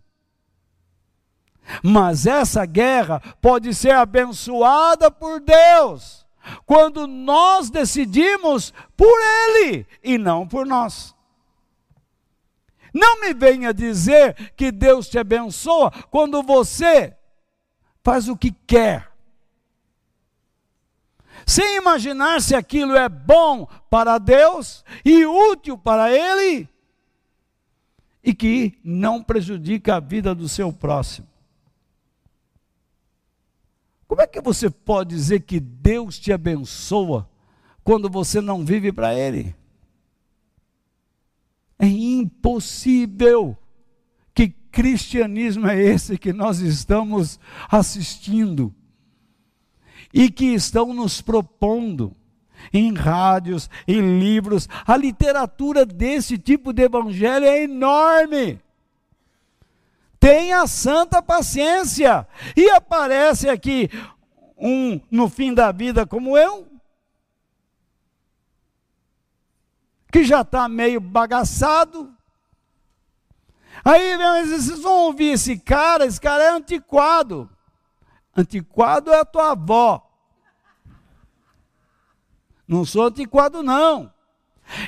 [1.81, 6.25] Mas essa guerra pode ser abençoada por Deus
[6.65, 11.15] quando nós decidimos por Ele e não por nós.
[12.93, 17.15] Não me venha dizer que Deus te abençoa quando você
[18.03, 19.11] faz o que quer,
[21.45, 26.67] sem imaginar se aquilo é bom para Deus e útil para Ele
[28.23, 31.27] e que não prejudica a vida do seu próximo.
[34.07, 37.29] Como é que você pode dizer que Deus te abençoa
[37.83, 39.55] quando você não vive para Ele?
[41.81, 43.57] É impossível.
[44.35, 48.73] Que cristianismo é esse que nós estamos assistindo
[50.13, 52.15] e que estão nos propondo?
[52.71, 54.69] em rádios, em livros.
[54.85, 58.59] A literatura desse tipo de evangelho é enorme.
[60.19, 62.27] Tenha santa paciência.
[62.55, 63.89] E aparece aqui
[64.57, 66.67] um no fim da vida como eu,
[70.11, 72.13] que já está meio bagaçado.
[73.83, 77.49] Aí vocês vão ouvir esse cara, esse cara é antiquado.
[78.35, 80.07] Antiquado é a tua avó.
[82.67, 84.11] Não sou antiquado, não.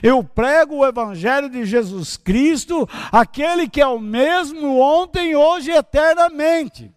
[0.01, 5.76] Eu prego o Evangelho de Jesus Cristo, aquele que é o mesmo ontem, hoje e
[5.76, 6.93] eternamente.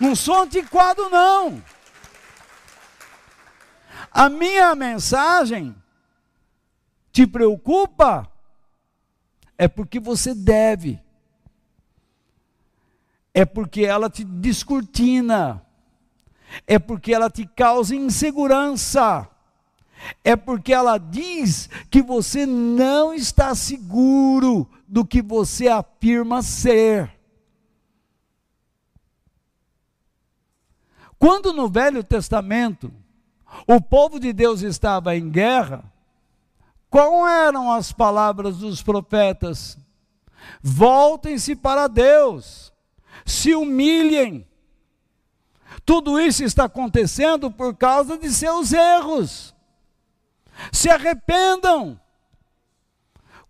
[0.00, 1.62] Não sou antiquado, não.
[4.10, 5.74] A minha mensagem
[7.12, 8.30] te preocupa?
[9.58, 11.02] é porque você deve.
[13.34, 15.60] É porque ela te descortina.
[16.66, 19.28] É porque ela te causa insegurança.
[20.22, 27.18] É porque ela diz que você não está seguro do que você afirma ser.
[31.18, 32.92] Quando no Velho Testamento
[33.66, 35.84] o povo de Deus estava em guerra,
[36.90, 39.78] quais eram as palavras dos profetas?
[40.62, 42.72] Voltem-se para Deus,
[43.24, 44.46] se humilhem.
[45.84, 49.54] Tudo isso está acontecendo por causa de seus erros.
[50.72, 51.98] Se arrependam.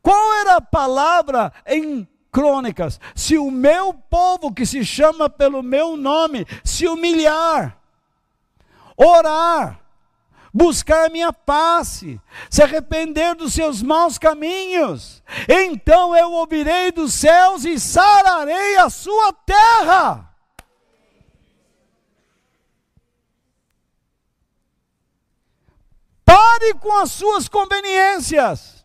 [0.02, 3.00] Qual era a palavra em Crônicas?
[3.14, 7.78] Se o meu povo, que se chama pelo meu nome, se humilhar,
[8.96, 9.80] orar,
[10.52, 12.20] buscar minha face,
[12.50, 19.32] se arrepender dos seus maus caminhos, então eu ouvirei dos céus e sararei a sua
[19.32, 20.24] terra.
[26.24, 28.84] Pare com as suas conveniências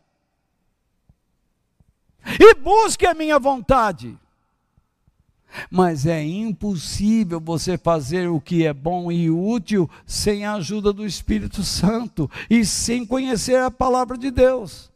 [2.39, 4.18] e busque a minha vontade.
[5.70, 11.06] Mas é impossível você fazer o que é bom e útil sem a ajuda do
[11.06, 14.91] Espírito Santo e sem conhecer a palavra de Deus.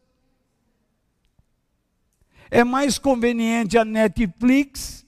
[2.50, 5.06] É mais conveniente a Netflix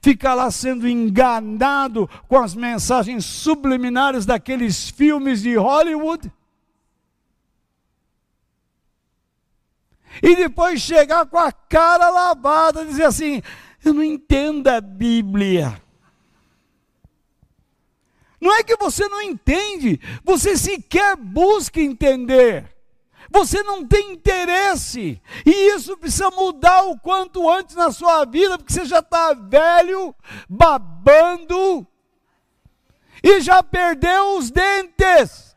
[0.00, 6.32] ficar lá sendo enganado com as mensagens subliminares daqueles filmes de Hollywood.
[10.22, 13.42] E depois chegar com a cara lavada dizer assim:
[13.88, 15.80] eu não entendo a Bíblia.
[18.40, 22.76] Não é que você não entende, você sequer busca entender.
[23.30, 25.20] Você não tem interesse.
[25.44, 30.14] E isso precisa mudar o quanto antes na sua vida, porque você já está velho,
[30.48, 31.86] babando,
[33.22, 35.56] e já perdeu os dentes.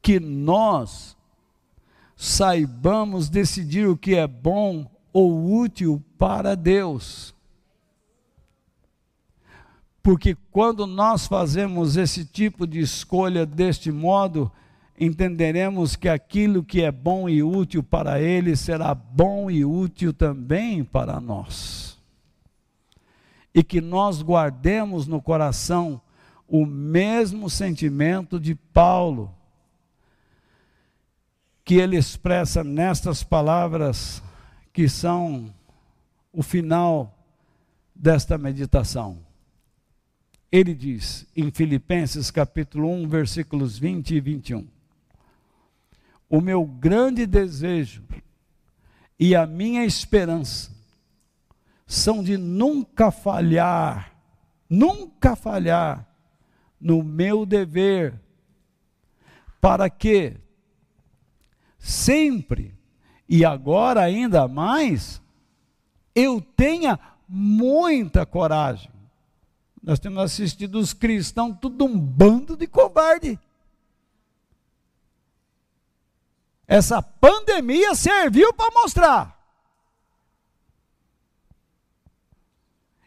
[0.00, 1.11] Que nós
[2.22, 7.34] saibamos decidir o que é bom ou útil para Deus.
[10.00, 14.52] Porque quando nós fazemos esse tipo de escolha deste modo,
[14.98, 20.84] entenderemos que aquilo que é bom e útil para Ele será bom e útil também
[20.84, 21.98] para nós.
[23.52, 26.00] E que nós guardemos no coração
[26.46, 29.34] o mesmo sentimento de Paulo
[31.64, 34.22] que ele expressa nestas palavras
[34.72, 35.52] que são
[36.32, 37.16] o final
[37.94, 39.18] desta meditação.
[40.50, 44.68] Ele diz em Filipenses capítulo 1, versículos 20 e 21.
[46.28, 48.02] O meu grande desejo
[49.18, 50.70] e a minha esperança
[51.86, 54.14] são de nunca falhar,
[54.68, 56.08] nunca falhar
[56.80, 58.20] no meu dever,
[59.60, 60.41] para que
[61.82, 62.74] sempre
[63.28, 65.20] e agora ainda mais,
[66.14, 68.90] eu tenha muita coragem.
[69.82, 73.38] Nós temos assistido os cristãos, tudo um bando de covarde.
[76.68, 79.42] Essa pandemia serviu para mostrar.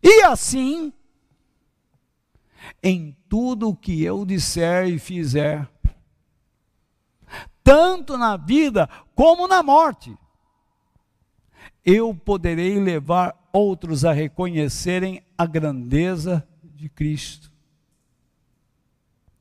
[0.04, 0.92] E assim,
[2.84, 5.68] em tudo o que eu disser e fizer,
[7.66, 10.16] tanto na vida como na morte.
[11.84, 17.52] Eu poderei levar outros a reconhecerem a grandeza de Cristo.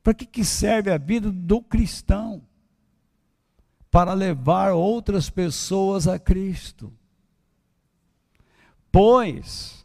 [0.02, 2.42] Para que, que serve a vida do cristão?
[3.90, 6.90] Para levar outras pessoas a Cristo.
[8.90, 9.84] Pois,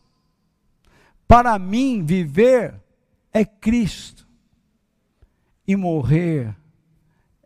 [1.27, 2.81] para mim, viver
[3.33, 4.25] é Cristo
[5.67, 6.58] e morrer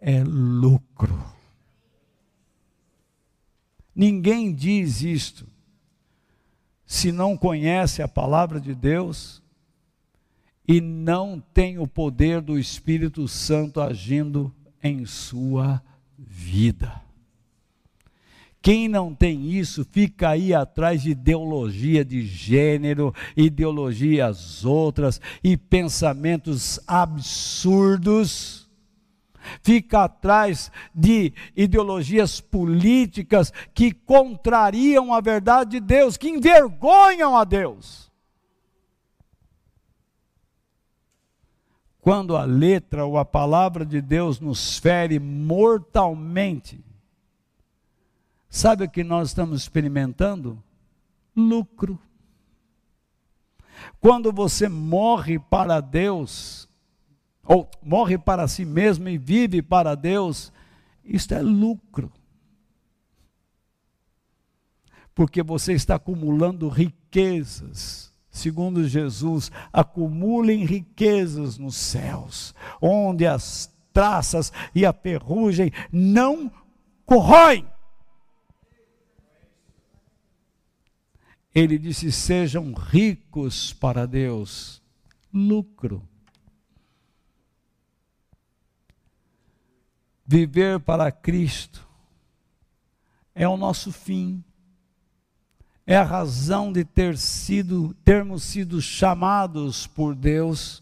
[0.06, 1.18] é lucro.
[3.96, 5.48] Ninguém diz isto
[6.86, 9.42] se não conhece a palavra de Deus
[10.68, 14.54] e não tem o poder do Espírito Santo agindo
[14.84, 15.82] em sua
[16.18, 17.02] vida.
[18.62, 26.80] Quem não tem isso fica aí atrás de ideologia de gênero, ideologias outras e pensamentos
[26.88, 28.63] absurdos
[29.62, 38.04] fica atrás de ideologias políticas que contrariam a verdade de Deus, que envergonham a Deus.
[42.04, 46.84] quando a letra ou a palavra de Deus nos fere mortalmente,
[48.50, 50.62] sabe o que nós estamos experimentando?
[51.34, 51.98] Lucro.
[54.02, 56.68] Quando você morre para Deus,
[57.46, 60.52] ou morre para si mesmo e vive para Deus,
[61.04, 62.12] isto é lucro.
[65.14, 74.86] Porque você está acumulando riquezas segundo Jesus, acumulem riquezas nos céus, onde as traças e
[74.86, 76.52] a ferrugem não
[77.06, 77.66] corroem.
[81.54, 84.82] Ele disse: sejam ricos para Deus,
[85.32, 86.10] lucro.
[90.26, 91.88] Viver para Cristo
[93.36, 94.44] é o nosso fim
[95.86, 100.82] é a razão de ter sido, termos sido chamados por Deus,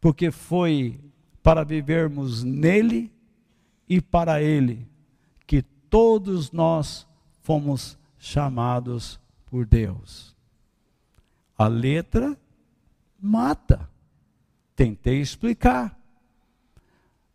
[0.00, 1.00] porque foi
[1.42, 3.12] para vivermos nele
[3.88, 4.86] e para ele
[5.46, 7.06] que todos nós
[7.42, 10.36] fomos chamados por Deus.
[11.56, 12.36] A letra
[13.20, 13.88] mata.
[14.76, 15.97] Tentei explicar.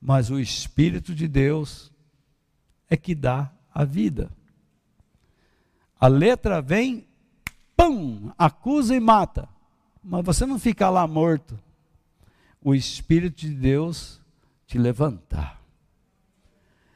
[0.05, 1.89] Mas o Espírito de Deus
[2.89, 4.29] é que dá a vida.
[5.97, 7.07] A letra vem,
[7.73, 9.47] pum, acusa e mata.
[10.03, 11.57] Mas você não fica lá morto.
[12.61, 14.19] O Espírito de Deus
[14.67, 15.61] te levantar.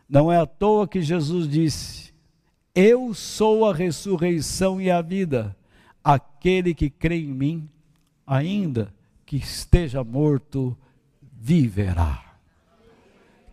[0.09, 2.13] Não é à toa que Jesus disse:
[2.75, 5.55] Eu sou a ressurreição e a vida.
[6.03, 7.69] Aquele que crê em mim,
[8.25, 8.93] ainda
[9.25, 10.77] que esteja morto,
[11.21, 12.26] viverá.